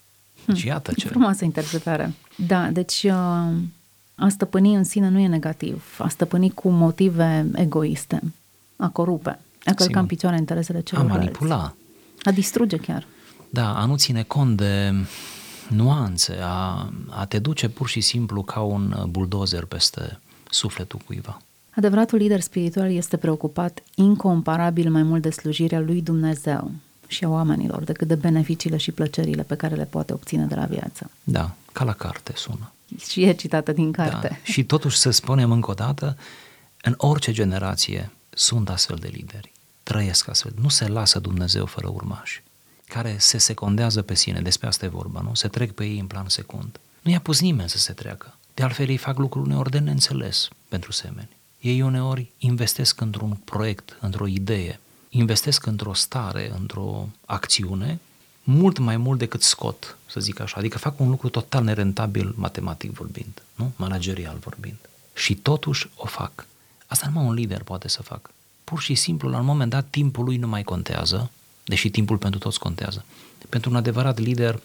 Deci 0.46 0.62
hm, 0.62 0.68
iată 0.68 0.94
ce... 0.94 1.08
Frumoasă 1.08 1.44
interpretare. 1.44 2.14
Da, 2.36 2.70
deci 2.70 3.04
uh, 3.04 3.12
a 4.16 4.28
stăpâni 4.30 4.76
în 4.76 4.84
sine 4.84 5.10
nu 5.10 5.20
e 5.20 5.28
negativ. 5.28 5.96
A 5.98 6.08
stăpâni 6.08 6.50
cu 6.50 6.70
motive 6.70 7.46
egoiste, 7.56 8.22
a 8.76 8.90
corupe, 8.90 9.40
a 9.66 9.74
călca 9.74 10.00
în 10.00 10.06
picioare 10.06 10.38
interesele 10.38 10.82
celorlalți. 10.82 11.18
A 11.18 11.20
manipula. 11.20 11.76
A 12.24 12.32
distruge 12.32 12.78
chiar. 12.78 13.08
Da, 13.50 13.78
a 13.78 13.86
nu 13.86 13.98
ține 13.98 14.24
cont 14.24 14.58
de 14.58 14.94
nuanțe, 15.68 16.38
a, 16.42 16.92
a 17.10 17.26
te 17.26 17.40
duce 17.40 17.70
pur 17.70 17.88
și 17.88 18.02
simplu 18.02 18.44
ca 18.44 18.60
un 18.60 19.06
buldozer 19.10 19.66
peste 19.66 20.20
sufletul 20.50 21.00
cuiva. 21.06 21.42
Adevăratul 21.76 22.18
lider 22.18 22.40
spiritual 22.40 22.92
este 22.92 23.18
preocupat 23.18 23.84
incomparabil 23.96 24.92
mai 24.92 25.04
mult 25.04 25.22
de 25.22 25.30
slujirea 25.30 25.80
lui 25.80 26.02
Dumnezeu 26.02 26.72
și 27.08 27.24
a 27.24 27.30
oamenilor 27.30 27.84
decât 27.84 28.08
de 28.08 28.16
beneficiile 28.16 28.78
și 28.78 28.92
plăcerile 28.92 29.44
pe 29.44 29.56
care 29.56 29.76
le 29.76 29.86
poate 29.86 30.14
obține 30.14 30.46
de 30.46 30.56
la 30.56 30.66
viață. 30.66 31.10
Da, 31.24 31.56
ca 31.72 31.84
la 31.84 31.94
carte 31.94 32.34
sună. 32.36 32.72
Și 33.10 33.24
e 33.24 33.34
citată 33.34 33.72
din 33.72 33.92
carte. 33.92 34.28
Da. 34.28 34.52
Și 34.52 34.64
totuși 34.64 34.98
să 34.98 35.10
spunem 35.10 35.52
încă 35.52 35.72
o 35.72 35.74
dată, 35.74 36.18
în 36.82 36.94
orice 36.98 37.32
generație 37.32 38.12
sunt 38.30 38.70
astfel 38.70 38.98
de 39.00 39.10
lideri, 39.12 39.52
trăiesc 39.84 40.30
astfel, 40.30 40.54
nu 40.62 40.70
se 40.70 40.88
lasă 40.88 41.20
Dumnezeu 41.20 41.66
fără 41.66 41.90
urmași 41.94 42.44
care 42.88 43.16
se 43.20 43.38
secundează 43.38 44.02
pe 44.02 44.14
sine, 44.14 44.42
despre 44.42 44.68
asta 44.68 44.86
e 44.86 44.90
vorba, 44.90 45.22
nu? 45.22 45.34
Se 45.34 45.48
trec 45.48 45.72
pe 45.72 45.86
ei 45.86 46.00
în 46.00 46.08
plan 46.08 46.30
secund. 46.30 46.80
Nu 47.02 47.12
i-a 47.12 47.20
pus 47.20 47.40
nimeni 47.40 47.70
să 47.70 47.78
se 47.78 47.94
treacă. 47.94 48.36
De 48.54 48.64
altfel, 48.64 48.90
ei 48.90 48.98
fac 48.98 49.18
lucruri 49.18 49.48
uneori 49.48 49.72
de 49.72 49.80
neînțeles 49.80 50.48
pentru 50.68 50.92
semeni. 50.92 51.30
Ei 51.60 51.82
uneori 51.82 52.32
investesc 52.38 53.02
într-un 53.02 53.38
proiect, 53.44 53.98
într-o 54.02 54.28
idee, 54.28 54.80
investesc 55.10 55.66
într-o 55.66 55.94
stare, 55.94 56.52
într-o 56.60 57.10
acțiune, 57.26 58.00
mult 58.44 58.78
mai 58.78 58.98
mult 58.98 59.20
decât 59.20 59.42
scot, 59.42 59.98
să 60.06 60.20
zic 60.20 60.40
așa. 60.40 60.56
Adică 60.58 60.78
fac 60.78 61.00
un 61.00 61.10
lucru 61.10 61.30
total 61.30 61.64
nerentabil 61.64 62.34
matematic 62.36 62.92
vorbind, 62.92 63.44
nu? 63.56 63.72
Managerial 63.76 64.38
vorbind. 64.38 64.78
Și 65.14 65.36
totuși 65.36 65.90
o 65.96 66.06
fac. 66.06 66.46
Asta 66.86 67.08
numai 67.08 67.28
un 67.28 67.34
lider 67.34 67.64
poate 67.64 67.88
să 67.88 68.02
facă. 68.02 68.30
Pur 68.64 68.82
și 68.82 68.96
simplu, 68.96 69.30
la 69.30 69.40
un 69.40 69.46
moment 69.46 69.70
dat, 69.70 69.88
timpul 69.90 70.24
lui 70.24 70.38
nu 70.38 70.48
mai 70.48 70.64
contează, 70.64 71.32
deși 71.68 71.90
timpul 71.90 72.18
pentru 72.18 72.40
toți 72.40 72.60
contează. 72.60 73.06
Pentru 73.50 73.70
un 73.70 73.76
adevărat 73.76 74.20
lider, 74.20 74.60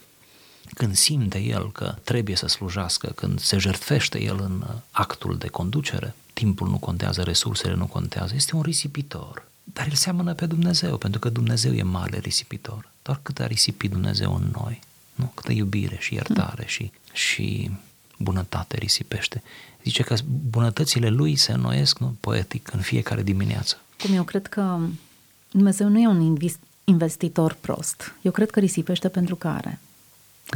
când 0.75 0.95
simte 0.95 1.39
el 1.39 1.73
că 1.73 1.95
trebuie 2.05 2.37
să 2.37 2.47
slujească, 2.47 3.13
când 3.15 3.41
se 3.41 3.59
jertfește 3.59 4.23
el 4.23 4.41
în 4.41 4.65
actul 4.91 5.39
de 5.39 5.49
conducere, 5.49 6.15
timpul 6.33 6.69
nu 6.69 6.79
contează, 6.79 7.23
resursele 7.23 7.75
nu 7.75 7.87
contează, 7.87 8.35
este 8.35 8.57
un 8.57 8.63
risipitor. 8.63 9.47
Dar 9.65 9.87
el 9.87 9.95
seamănă 9.95 10.35
pe 10.35 10.47
Dumnezeu, 10.47 10.97
pentru 10.97 11.21
că 11.21 11.29
Dumnezeu 11.29 11.73
e 11.73 11.83
mare 11.83 12.19
risipitor. 12.19 12.89
Doar 13.03 13.21
cât 13.23 13.41
a 13.41 13.47
risipit 13.47 13.91
Dumnezeu 13.91 14.35
în 14.35 14.51
noi, 14.63 14.81
nu? 15.15 15.33
câtă 15.35 15.53
iubire 15.53 15.97
și 16.01 16.15
iertare 16.15 16.65
și, 16.67 16.91
și 17.13 17.71
bunătate 18.19 18.77
risipește. 18.79 19.43
Zice 19.85 20.03
că 20.03 20.15
bunătățile 20.51 21.09
lui 21.09 21.37
se 21.37 21.53
înnoiesc 21.53 21.99
nu, 21.99 22.17
poetic 22.21 22.73
în 22.73 22.81
fiecare 22.81 23.23
dimineață. 23.23 23.81
Cum 24.03 24.15
eu 24.15 24.23
cred 24.23 24.47
că 24.47 24.79
Dumnezeu 25.51 25.89
nu 25.89 25.99
e 25.99 26.07
un 26.07 26.21
investitor 26.85 27.57
prost. 27.61 28.15
Eu 28.23 28.33
cred 28.33 28.51
că 28.51 28.61
risipește 28.61 29.09
pentru 29.09 29.37
că 29.37 29.49
are. 29.49 29.79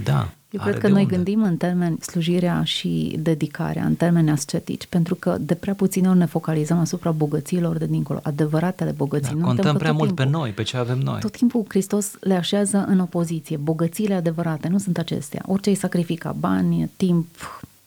Da. 0.05 0.29
Eu 0.51 0.61
cred 0.61 0.79
că 0.79 0.89
noi 0.89 1.03
unde. 1.03 1.15
gândim 1.15 1.43
în 1.43 1.57
termeni 1.57 1.99
slujirea 2.01 2.65
și 2.65 3.17
dedicarea, 3.19 3.85
în 3.85 3.95
termeni 3.95 4.31
ascetici, 4.31 4.87
pentru 4.87 5.15
că 5.15 5.37
de 5.41 5.55
prea 5.55 5.75
puține 5.75 6.09
ori 6.09 6.19
ne 6.19 6.25
focalizăm 6.25 6.79
asupra 6.79 7.11
bogăților 7.11 7.77
de 7.77 7.87
dincolo, 7.87 8.21
adevăratele 8.23 8.91
bogății. 8.91 9.33
Da, 9.33 9.39
nu 9.39 9.45
contăm 9.45 9.77
prea 9.77 9.93
mult 9.93 10.07
timpul, 10.07 10.25
pe 10.25 10.31
noi, 10.31 10.51
pe 10.51 10.63
ce 10.63 10.77
avem 10.77 10.99
noi. 10.99 11.21
Tot 11.21 11.37
timpul 11.37 11.65
Hristos 11.69 12.13
le 12.21 12.35
așează 12.35 12.85
în 12.89 13.01
opoziție. 13.01 13.57
Bogățiile 13.57 14.15
adevărate 14.15 14.69
nu 14.69 14.79
sunt 14.79 14.99
acestea. 14.99 15.43
Orice 15.47 15.69
îi 15.69 15.75
sacrifica, 15.75 16.33
bani, 16.39 16.91
timp, 16.97 17.27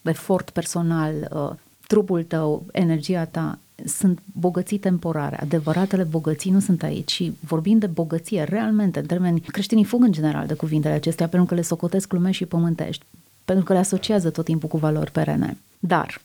efort 0.02 0.50
personal, 0.50 1.14
uh, 1.32 1.50
trupul 1.88 2.24
tău, 2.24 2.66
energia 2.72 3.26
ta, 3.26 3.60
sunt 3.86 4.20
bogății 4.34 4.78
temporare. 4.78 5.40
Adevăratele 5.42 6.04
bogății 6.04 6.52
nu 6.52 6.60
sunt 6.60 6.84
aici 6.84 7.12
și 7.12 7.34
vorbim 7.40 7.78
de 7.78 7.88
bogăție 7.88 8.44
realmente, 8.44 9.00
în 9.00 9.06
termeni 9.06 9.40
creștinii 9.40 9.84
fug 9.84 10.04
în 10.04 10.12
general 10.12 10.48
de 10.48 10.54
cuvintele 10.54 10.94
acestea 10.94 11.28
pentru 11.28 11.48
că 11.48 11.56
le 11.56 11.62
socotesc 11.62 12.14
lume 12.14 12.32
și 12.32 12.46
pământești, 12.46 13.06
pentru 13.46 13.66
că 13.66 13.74
le 13.74 13.80
asociază 13.80 14.30
tot 14.30 14.46
timpul 14.46 14.70
cu 14.70 14.78
valori 14.78 15.12
perene. 15.12 15.58
Dar 15.80 16.22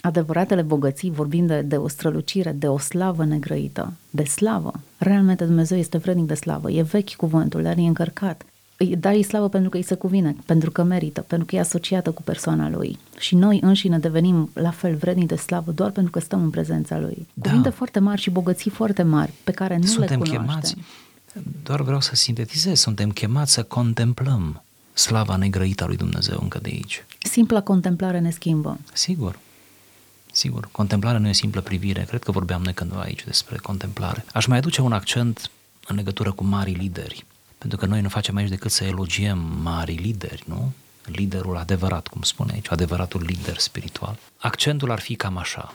adevăratele 0.00 0.62
bogății, 0.62 1.10
vorbim 1.10 1.46
de, 1.46 1.60
de 1.60 1.76
o 1.76 1.88
strălucire, 1.88 2.52
de 2.52 2.68
o 2.68 2.78
slavă 2.78 3.24
negrăită, 3.24 3.92
de 4.10 4.24
slavă. 4.24 4.72
Realmente 4.98 5.44
Dumnezeu 5.44 5.78
este 5.78 5.98
vrednic 5.98 6.26
de 6.26 6.34
slavă. 6.34 6.70
E 6.70 6.82
vechi 6.82 7.14
cuvântul, 7.14 7.62
dar 7.62 7.76
e 7.76 7.80
încărcat 7.80 8.44
îi 8.82 8.96
dai 8.96 9.22
slavă 9.22 9.48
pentru 9.48 9.70
că 9.70 9.76
îi 9.76 9.82
se 9.82 9.94
cuvine, 9.94 10.36
pentru 10.46 10.70
că 10.70 10.82
merită, 10.82 11.20
pentru 11.20 11.46
că 11.46 11.56
e 11.56 11.60
asociată 11.60 12.10
cu 12.10 12.22
persoana 12.22 12.68
lui. 12.68 12.98
Și 13.18 13.34
noi 13.34 13.60
înșine 13.62 13.98
devenim 13.98 14.50
la 14.52 14.70
fel 14.70 14.94
vredni 14.94 15.26
de 15.26 15.36
slavă 15.36 15.70
doar 15.70 15.90
pentru 15.90 16.12
că 16.12 16.20
stăm 16.20 16.42
în 16.42 16.50
prezența 16.50 16.98
lui. 16.98 17.26
Da. 17.34 17.48
Cuvinte 17.48 17.68
foarte 17.68 17.98
mari 17.98 18.20
și 18.20 18.30
bogății 18.30 18.70
foarte 18.70 19.02
mari 19.02 19.32
pe 19.44 19.50
care 19.50 19.76
nu 19.76 19.86
suntem 19.86 20.22
le 20.22 20.28
cunoaștem. 20.28 20.60
Chemați, 20.60 20.76
doar 21.62 21.82
vreau 21.82 22.00
să 22.00 22.14
sintetizez, 22.14 22.78
suntem 22.78 23.10
chemați 23.10 23.52
să 23.52 23.62
contemplăm 23.62 24.62
slava 24.92 25.36
negrăită 25.36 25.84
a 25.84 25.86
lui 25.86 25.96
Dumnezeu 25.96 26.38
încă 26.42 26.58
de 26.62 26.68
aici. 26.72 27.04
Simpla 27.18 27.62
contemplare 27.62 28.18
ne 28.18 28.30
schimbă. 28.30 28.78
Sigur. 28.92 29.38
Sigur, 30.32 30.68
contemplarea 30.72 31.20
nu 31.20 31.28
e 31.28 31.32
simplă 31.32 31.60
privire. 31.60 32.04
Cred 32.08 32.22
că 32.22 32.30
vorbeam 32.30 32.62
noi 32.62 32.74
cândva 32.74 33.00
aici 33.00 33.24
despre 33.24 33.56
contemplare. 33.56 34.24
Aș 34.32 34.46
mai 34.46 34.58
aduce 34.58 34.80
un 34.80 34.92
accent 34.92 35.50
în 35.86 35.96
legătură 35.96 36.32
cu 36.32 36.44
mari 36.44 36.72
lideri. 36.72 37.24
Pentru 37.62 37.80
că 37.80 37.86
noi 37.86 38.00
nu 38.00 38.08
facem 38.08 38.36
aici 38.36 38.48
decât 38.48 38.70
să 38.70 38.84
elogiem 38.84 39.38
mari 39.62 39.94
lideri, 39.94 40.42
nu? 40.46 40.72
Liderul 41.04 41.56
adevărat, 41.56 42.06
cum 42.06 42.22
spune 42.22 42.52
aici, 42.52 42.70
adevăratul 42.70 43.22
lider 43.26 43.58
spiritual. 43.58 44.18
Accentul 44.38 44.90
ar 44.90 45.00
fi 45.00 45.14
cam 45.14 45.36
așa. 45.36 45.74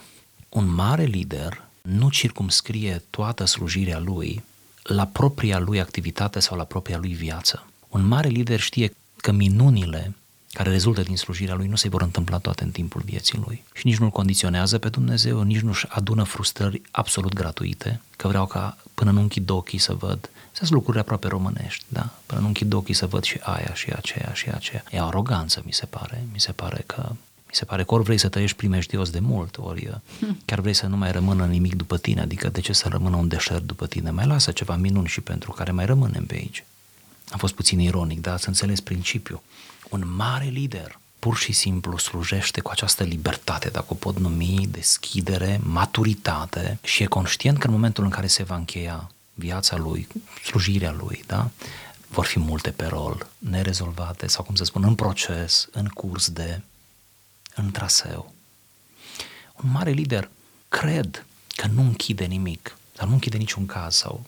Un 0.50 0.74
mare 0.74 1.04
lider 1.04 1.64
nu 1.82 2.10
circumscrie 2.10 3.04
toată 3.10 3.46
slujirea 3.46 4.00
lui 4.00 4.44
la 4.84 5.06
propria 5.06 5.60
lui 5.60 5.80
activitate 5.80 6.40
sau 6.40 6.58
la 6.58 6.64
propria 6.64 6.98
lui 6.98 7.14
viață. 7.14 7.68
Un 7.88 8.08
mare 8.08 8.28
lider 8.28 8.60
știe 8.60 8.94
că 9.18 9.32
minunile 9.32 10.16
care 10.58 10.70
rezultă 10.70 11.02
din 11.02 11.18
slujirea 11.18 11.56
lui 11.56 11.68
nu 11.68 11.76
se 11.76 11.90
vor 11.90 12.02
întâmpla 12.02 12.38
toate 12.38 12.64
în 12.64 12.72
timpul 12.72 13.02
vieții 13.06 13.42
lui. 13.46 13.64
Și 13.74 13.86
nici 13.86 13.98
nu-l 13.98 14.10
condiționează 14.10 14.78
pe 14.78 14.90
Dumnezeu, 14.90 15.42
nici 15.42 15.60
nu-și 15.60 15.86
adună 15.90 16.24
frustrări 16.24 16.82
absolut 16.92 17.34
gratuite, 17.34 18.02
că 18.16 18.28
vreau 18.28 18.46
ca 18.46 18.78
până 18.94 19.12
nu 19.12 19.22
închid 19.22 19.50
ochii 19.50 19.78
să 19.78 19.94
văd. 19.94 20.30
Sunt 20.52 20.70
lucruri 20.70 21.00
aproape 21.00 21.28
românești, 21.28 21.86
da? 21.88 22.10
Până 22.26 22.42
nu 22.42 22.48
închid 22.48 22.74
ochii 22.74 22.94
să 22.94 23.06
văd 23.06 23.24
și 23.24 23.40
aia, 23.42 23.74
și 23.74 23.90
aceea, 23.96 24.34
și 24.34 24.50
aceea. 24.50 24.84
E 24.92 25.00
aroganță, 25.00 25.62
mi 25.66 25.74
se 25.74 25.86
pare. 25.86 26.26
Mi 26.32 26.40
se 26.40 26.52
pare 26.52 26.84
că 26.86 27.10
mi 27.48 27.54
se 27.54 27.66
pare 27.66 27.84
că 27.84 27.94
ori 27.94 28.04
vrei 28.04 28.18
să 28.18 28.30
trăiești 28.30 28.58
primejdios 28.58 29.10
de 29.10 29.20
mult, 29.20 29.58
ori 29.58 29.90
hmm. 30.20 30.40
chiar 30.46 30.60
vrei 30.60 30.74
să 30.74 30.88
nu 30.88 30.98
mai 30.98 31.12
rămână 31.12 31.46
nimic 31.46 31.76
după 31.76 31.98
tine, 31.98 32.22
adică 32.22 32.50
de 32.50 32.60
ce 32.60 32.74
să 32.74 32.88
rămână 32.88 33.16
un 33.16 33.28
deșert 33.28 33.64
după 33.64 33.88
tine? 33.88 34.12
Mai 34.12 34.26
lasă 34.26 34.52
ceva 34.52 34.76
minuni 34.76 35.08
și 35.08 35.22
pentru 35.22 35.52
care 35.52 35.72
mai 35.72 35.86
rămânem 35.86 36.26
pe 36.26 36.36
aici. 36.36 36.64
Am 37.32 37.38
fost 37.38 37.54
puțin 37.54 37.80
ironic, 37.80 38.22
dar 38.22 38.40
să 38.40 38.48
înțeles 38.48 38.80
principiul. 38.80 39.42
Un 39.90 40.14
mare 40.16 40.46
lider 40.46 41.00
pur 41.20 41.38
și 41.38 41.52
simplu 41.52 41.98
slujește 41.98 42.62
cu 42.62 42.72
această 42.72 43.04
libertate, 43.04 43.70
dacă 43.70 43.86
o 43.90 43.96
pot 43.96 44.20
numi, 44.20 44.68
deschidere, 44.72 45.60
maturitate 45.64 46.80
și 46.84 47.04
e 47.04 47.06
conștient 47.06 47.58
că 47.58 47.68
în 47.68 47.74
momentul 47.74 48.04
în 48.04 48.10
care 48.10 48.28
se 48.28 48.44
va 48.44 48.56
încheia 48.56 49.12
viața 49.34 49.78
lui, 49.78 50.08
slujirea 50.44 50.92
lui, 50.92 51.24
da? 51.28 51.50
vor 52.08 52.26
fi 52.26 52.40
multe 52.40 52.72
pe 52.72 52.86
rol, 52.86 53.28
nerezolvate 53.38 54.28
sau, 54.28 54.44
cum 54.44 54.56
să 54.56 54.64
spun, 54.64 54.84
în 54.84 54.96
proces, 54.96 55.68
în 55.72 55.88
curs 55.88 56.30
de, 56.30 56.62
în 57.56 57.72
traseu. 57.72 58.34
Un 59.64 59.70
mare 59.72 59.92
lider 59.92 60.30
cred 60.70 61.26
că 61.56 61.68
nu 61.68 61.82
închide 61.82 62.26
nimic, 62.26 62.78
dar 62.96 63.08
nu 63.08 63.14
închide 63.14 63.38
niciun 63.38 63.66
caz 63.66 63.96
sau 63.96 64.26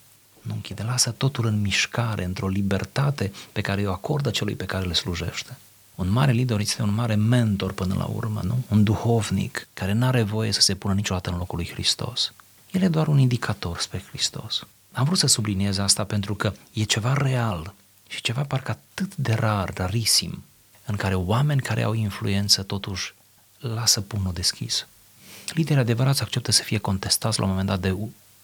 nu 0.50 0.56
închide, 0.56 0.84
lasă 0.84 1.12
totul 1.12 1.46
în 1.46 1.62
mișcare, 1.62 2.24
într-o 2.24 2.48
libertate 2.48 3.32
pe 3.52 3.62
care 3.62 3.88
o 3.88 3.92
acordă 3.92 4.30
celui 4.30 4.56
pe 4.56 4.66
care 4.66 4.86
le 4.86 4.94
slujește. 4.94 5.58
Un 5.96 6.10
mare 6.12 6.32
lider 6.32 6.60
este 6.60 6.82
un 6.82 6.94
mare 6.94 7.16
mentor 7.16 7.74
până 7.74 7.96
la 7.96 8.06
urmă, 8.06 8.42
nu? 8.44 8.64
Un 8.70 8.84
duhovnic 8.84 9.68
care 9.74 9.92
nu 9.92 10.06
are 10.06 10.22
voie 10.22 10.52
să 10.52 10.62
se 10.62 10.76
pună 10.76 10.94
niciodată 10.94 11.30
în 11.30 11.38
locul 11.38 11.58
lui 11.58 11.70
Hristos. 11.70 12.34
El 12.72 12.82
e 12.82 12.88
doar 12.88 13.08
un 13.08 13.20
indicator 13.20 13.80
spre 13.80 14.04
Hristos. 14.08 14.66
Am 14.92 15.04
vrut 15.04 15.18
să 15.18 15.28
subliniez 15.28 15.78
asta 15.78 16.04
pentru 16.04 16.36
că 16.36 16.54
e 16.74 16.84
ceva 16.84 17.14
real 17.14 17.74
și 18.08 18.22
ceva 18.22 18.44
parcă 18.44 18.72
atât 18.72 19.16
de 19.16 19.34
rar, 19.34 19.74
rarisim, 19.76 20.44
în 20.86 20.96
care 20.96 21.16
oameni 21.16 21.62
care 21.62 21.84
au 21.84 21.94
influență 21.94 22.64
totuși 22.64 23.14
lasă 23.60 24.02
pumnul 24.02 24.34
deschis. 24.34 24.88
Liderii 25.54 25.82
adevărați 25.82 26.22
acceptă 26.22 26.52
să 26.52 26.64
fie 26.64 26.78
contestați 26.78 27.40
la 27.40 27.46
un 27.46 27.50
moment 27.50 27.68
dat 27.68 27.80
de 27.80 27.96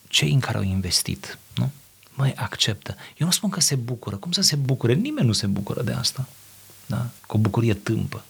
cei 0.07 0.31
în 0.31 0.39
care 0.39 0.57
au 0.57 0.63
investit, 0.63 1.37
nu? 1.55 1.71
Mai 2.15 2.34
acceptă. 2.34 2.95
Eu 3.17 3.28
nu 3.28 3.34
spun 3.34 3.49
că 3.49 3.60
se 3.60 3.75
bucură. 3.75 4.15
Cum 4.15 4.32
să 4.32 4.41
se 4.41 4.56
bucure? 4.56 4.93
Nimeni 4.93 5.28
nu 5.28 5.34
se 5.34 5.47
bucură 5.47 5.82
de 5.82 5.91
asta. 5.91 6.28
Da? 6.86 7.10
Cu 7.28 7.38
o 7.38 7.39
bucurie 7.39 7.73
tâmpă. 7.73 8.23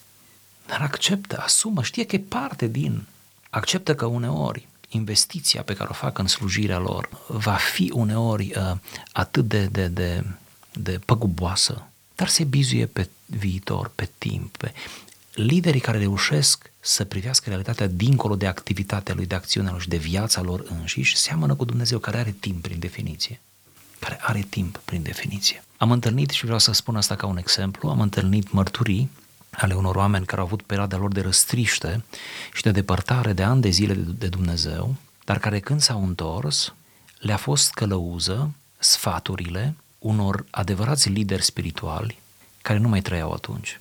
Dar 0.68 0.82
acceptă, 0.82 1.42
asumă, 1.42 1.84
știe 1.84 2.06
că 2.06 2.16
e 2.16 2.20
parte 2.20 2.68
din. 2.68 3.04
Acceptă 3.50 3.96
că 3.96 4.06
uneori 4.06 4.68
investiția 4.90 5.62
pe 5.64 5.74
care 5.74 5.90
o 5.90 5.94
fac 5.94 6.18
în 6.18 6.28
slujirea 6.28 6.78
lor 6.78 7.10
va 7.28 7.54
fi 7.54 7.92
uneori 7.94 8.54
uh, 8.56 8.78
atât 9.12 9.48
de, 9.48 9.66
de, 9.66 9.88
de, 9.88 10.24
de 10.74 11.00
păguboasă, 11.06 11.88
dar 12.16 12.28
se 12.28 12.44
bizuie 12.44 12.86
pe 12.86 13.10
viitor, 13.26 13.92
pe 13.96 14.10
timp. 14.18 14.58
Pe... 14.58 14.74
Liderii 15.34 15.80
care 15.80 15.98
reușesc 15.98 16.72
să 16.80 17.06
privească 17.06 17.50
realitatea 17.50 17.88
dincolo 17.88 18.36
de 18.36 18.48
activitatea 18.48 19.14
lui, 19.14 19.26
de 19.26 19.36
acțiunea 19.36 19.72
lor 19.72 19.82
și 19.82 19.88
de 19.88 19.98
viața 19.98 20.42
lor 20.42 20.66
înșiși, 20.80 21.18
seamănă 21.18 21.56
cu 21.56 21.66
Dumnezeu 21.66 22.00
care 22.00 22.18
are 22.18 22.36
timp 22.40 22.62
prin 22.62 22.80
definiție. 22.80 23.42
Care 24.06 24.20
are 24.22 24.46
timp 24.50 24.78
prin 24.78 25.02
definiție. 25.02 25.64
Am 25.78 25.92
întâlnit, 25.92 26.30
și 26.30 26.44
vreau 26.44 26.60
să 26.60 26.72
spun 26.72 26.96
asta 26.96 27.16
ca 27.16 27.26
un 27.26 27.38
exemplu, 27.38 27.90
am 27.90 28.02
întâlnit 28.02 28.52
mărturii 28.52 29.10
ale 29.52 29.74
unor 29.74 29.96
oameni 29.96 30.26
care 30.26 30.42
au 30.42 30.46
avut 30.48 30.62
perioada 30.62 30.98
lor 30.98 31.12
de 31.12 31.22
răstriște 31.22 32.04
și 32.54 32.62
de 32.62 32.72
depărtare 32.72 33.34
de 33.34 33.44
ani 33.44 33.62
de 33.62 33.70
zile 33.70 33.94
de 33.94 34.28
Dumnezeu, 34.28 34.96
dar 35.24 35.40
care 35.40 35.60
când 35.60 35.82
s-au 35.82 36.04
întors, 36.04 36.74
le-a 37.20 37.38
fost 37.38 37.74
călăuză 37.74 38.52
sfaturile 38.78 39.76
unor 40.00 40.46
adevărați 40.50 41.10
lideri 41.10 41.44
spirituali 41.44 42.20
care 42.62 42.80
nu 42.80 42.88
mai 42.88 43.02
trăiau 43.02 43.32
atunci. 43.32 43.80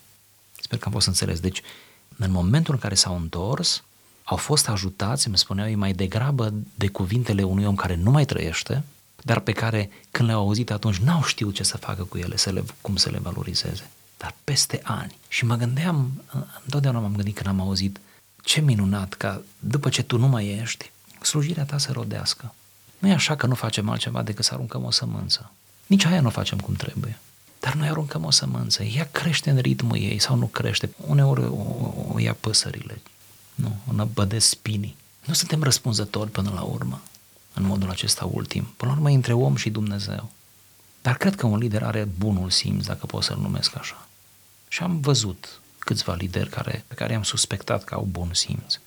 Sper 0.60 0.78
că 0.78 0.84
am 0.86 0.92
fost 0.92 1.06
înțeles. 1.06 1.40
Deci, 1.40 1.62
în 2.16 2.30
momentul 2.30 2.74
în 2.74 2.80
care 2.80 2.94
s-au 2.94 3.16
întors, 3.16 3.82
au 4.22 4.36
fost 4.36 4.68
ajutați, 4.68 5.26
îmi 5.26 5.38
spuneau 5.38 5.68
ei, 5.68 5.74
mai 5.74 5.92
degrabă 5.92 6.52
de 6.74 6.88
cuvintele 6.88 7.42
unui 7.42 7.64
om 7.64 7.74
care 7.74 7.94
nu 7.94 8.10
mai 8.10 8.24
trăiește, 8.24 8.82
dar 9.26 9.38
pe 9.38 9.52
care 9.52 9.90
când 10.10 10.28
le-au 10.28 10.40
auzit 10.40 10.70
atunci 10.70 10.96
n-au 10.96 11.22
știut 11.22 11.54
ce 11.54 11.62
să 11.62 11.76
facă 11.76 12.02
cu 12.04 12.18
ele, 12.18 12.36
să 12.36 12.50
le, 12.50 12.64
cum 12.80 12.96
să 12.96 13.10
le 13.10 13.18
valorizeze 13.18 13.90
dar 14.24 14.34
peste 14.44 14.80
ani. 14.82 15.16
Și 15.28 15.44
mă 15.44 15.56
gândeam, 15.56 16.22
întotdeauna 16.64 16.98
m-am 16.98 17.16
gândit 17.16 17.34
când 17.34 17.48
am 17.48 17.60
auzit, 17.60 18.00
ce 18.42 18.60
minunat 18.60 19.14
ca 19.14 19.42
după 19.58 19.88
ce 19.88 20.02
tu 20.02 20.18
nu 20.18 20.28
mai 20.28 20.48
ești, 20.48 20.90
slujirea 21.22 21.64
ta 21.64 21.78
să 21.78 21.92
rodească. 21.92 22.54
Nu 22.98 23.08
e 23.08 23.12
așa 23.12 23.36
că 23.36 23.46
nu 23.46 23.54
facem 23.54 23.88
altceva 23.88 24.22
decât 24.22 24.44
să 24.44 24.54
aruncăm 24.54 24.84
o 24.84 24.90
sămânță. 24.90 25.50
Nici 25.86 26.04
aia 26.04 26.20
nu 26.20 26.30
facem 26.30 26.58
cum 26.58 26.74
trebuie. 26.74 27.18
Dar 27.60 27.74
noi 27.74 27.88
aruncăm 27.88 28.24
o 28.24 28.30
sămânță, 28.30 28.82
ea 28.82 29.08
crește 29.12 29.50
în 29.50 29.58
ritmul 29.58 29.96
ei 29.96 30.18
sau 30.18 30.36
nu 30.36 30.46
crește. 30.46 30.90
Uneori 31.06 31.44
o, 31.44 31.54
o, 31.54 32.12
o 32.12 32.18
ia 32.18 32.36
păsările, 32.40 33.00
nu, 33.54 33.76
o 33.90 33.92
năbădesc 33.92 34.48
spinii. 34.48 34.96
Nu 35.24 35.34
suntem 35.34 35.62
răspunzători 35.62 36.30
până 36.30 36.50
la 36.54 36.62
urmă, 36.62 37.02
în 37.54 37.64
modul 37.64 37.90
acesta 37.90 38.24
ultim. 38.24 38.64
Până 38.76 38.90
la 38.90 38.96
urmă 38.96 39.10
între 39.10 39.32
om 39.32 39.56
și 39.56 39.70
Dumnezeu. 39.70 40.30
Dar 41.02 41.16
cred 41.16 41.34
că 41.34 41.46
un 41.46 41.58
lider 41.58 41.82
are 41.82 42.08
bunul 42.18 42.50
simț, 42.50 42.86
dacă 42.86 43.06
pot 43.06 43.22
să-l 43.22 43.38
numesc 43.40 43.76
așa. 43.76 44.08
Și 44.68 44.82
am 44.82 45.00
văzut 45.00 45.60
câțiva 45.78 46.14
lideri 46.14 46.48
care, 46.48 46.84
pe 46.88 46.94
care 46.94 47.14
am 47.14 47.22
suspectat 47.22 47.84
că 47.84 47.94
au 47.94 48.08
bun 48.10 48.30
simț 48.32 48.78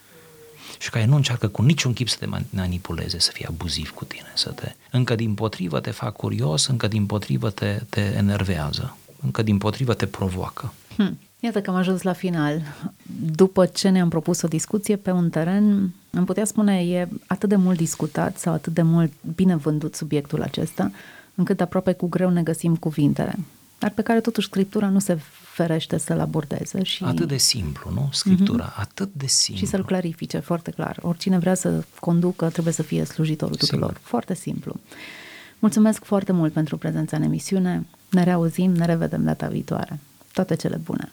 și 0.77 0.89
care 0.89 1.06
nu 1.06 1.15
încearcă 1.15 1.47
cu 1.47 1.62
niciun 1.62 1.93
chip 1.93 2.10
să 2.10 2.17
te 2.19 2.27
manipuleze, 2.49 3.19
să 3.19 3.32
fie 3.32 3.45
abuziv 3.49 3.89
cu 3.89 4.06
tine, 4.06 4.32
să 4.34 4.49
te... 4.49 4.75
Încă 4.91 5.15
din 5.15 5.34
potrivă 5.34 5.80
te 5.80 5.91
fac 5.91 6.15
curios, 6.15 6.65
încă 6.65 6.88
din 6.88 7.06
potrivă 7.06 7.49
te, 7.49 7.82
te 7.89 8.01
enervează, 8.01 8.97
încă 9.21 9.41
din 9.41 9.58
potrivă 9.58 9.93
te 9.93 10.06
provoacă. 10.06 10.73
Hmm. 10.95 11.19
Iată 11.47 11.62
că 11.62 11.69
am 11.69 11.75
ajuns 11.75 12.01
la 12.01 12.13
final. 12.13 12.62
După 13.36 13.65
ce 13.65 13.89
ne-am 13.89 14.10
propus 14.10 14.41
o 14.41 14.47
discuție 14.47 14.95
pe 14.95 15.12
un 15.12 15.29
teren 15.29 15.93
Am 16.17 16.25
putea 16.25 16.45
spune, 16.45 16.81
e 16.81 17.07
atât 17.27 17.49
de 17.49 17.55
mult 17.55 17.77
discutat 17.77 18.38
sau 18.38 18.53
atât 18.53 18.73
de 18.73 18.81
mult 18.81 19.12
bine 19.36 19.55
vândut 19.55 19.95
subiectul 19.95 20.41
acesta, 20.41 20.91
încât 21.36 21.62
aproape 21.62 21.93
cu 21.93 22.07
greu 22.07 22.29
ne 22.29 22.43
găsim 22.43 22.75
cuvintele, 22.75 23.36
dar 23.79 23.89
pe 23.89 24.01
care 24.01 24.19
totuși 24.19 24.47
Scriptura 24.47 24.89
nu 24.89 24.99
se 24.99 25.19
ferește 25.53 25.97
să-l 25.97 26.19
abordeze. 26.19 26.83
Și... 26.83 27.03
Atât 27.03 27.27
de 27.27 27.38
simplu, 27.38 27.91
nu? 27.93 28.10
Scriptura, 28.12 28.73
mm-hmm. 28.73 28.79
atât 28.79 29.10
de 29.13 29.27
simplu. 29.27 29.65
Și 29.65 29.71
să-l 29.71 29.86
clarifice 29.86 30.39
foarte 30.39 30.71
clar. 30.71 30.99
Oricine 31.01 31.38
vrea 31.38 31.53
să 31.53 31.83
conducă 31.99 32.49
trebuie 32.49 32.73
să 32.73 32.83
fie 32.83 33.03
slujitorul 33.03 33.55
tuturor. 33.55 33.91
Simplu. 33.91 34.07
Foarte 34.07 34.33
simplu. 34.33 34.75
Mulțumesc 35.60 36.03
foarte 36.03 36.31
mult 36.31 36.53
pentru 36.53 36.77
prezența 36.77 37.17
în 37.17 37.23
emisiune. 37.23 37.86
Ne 38.10 38.23
reauzim, 38.23 38.71
ne 38.71 38.86
revedem 38.86 39.23
data 39.23 39.47
viitoare. 39.47 39.99
Toate 40.33 40.55
cele 40.55 40.75
bune! 40.83 41.05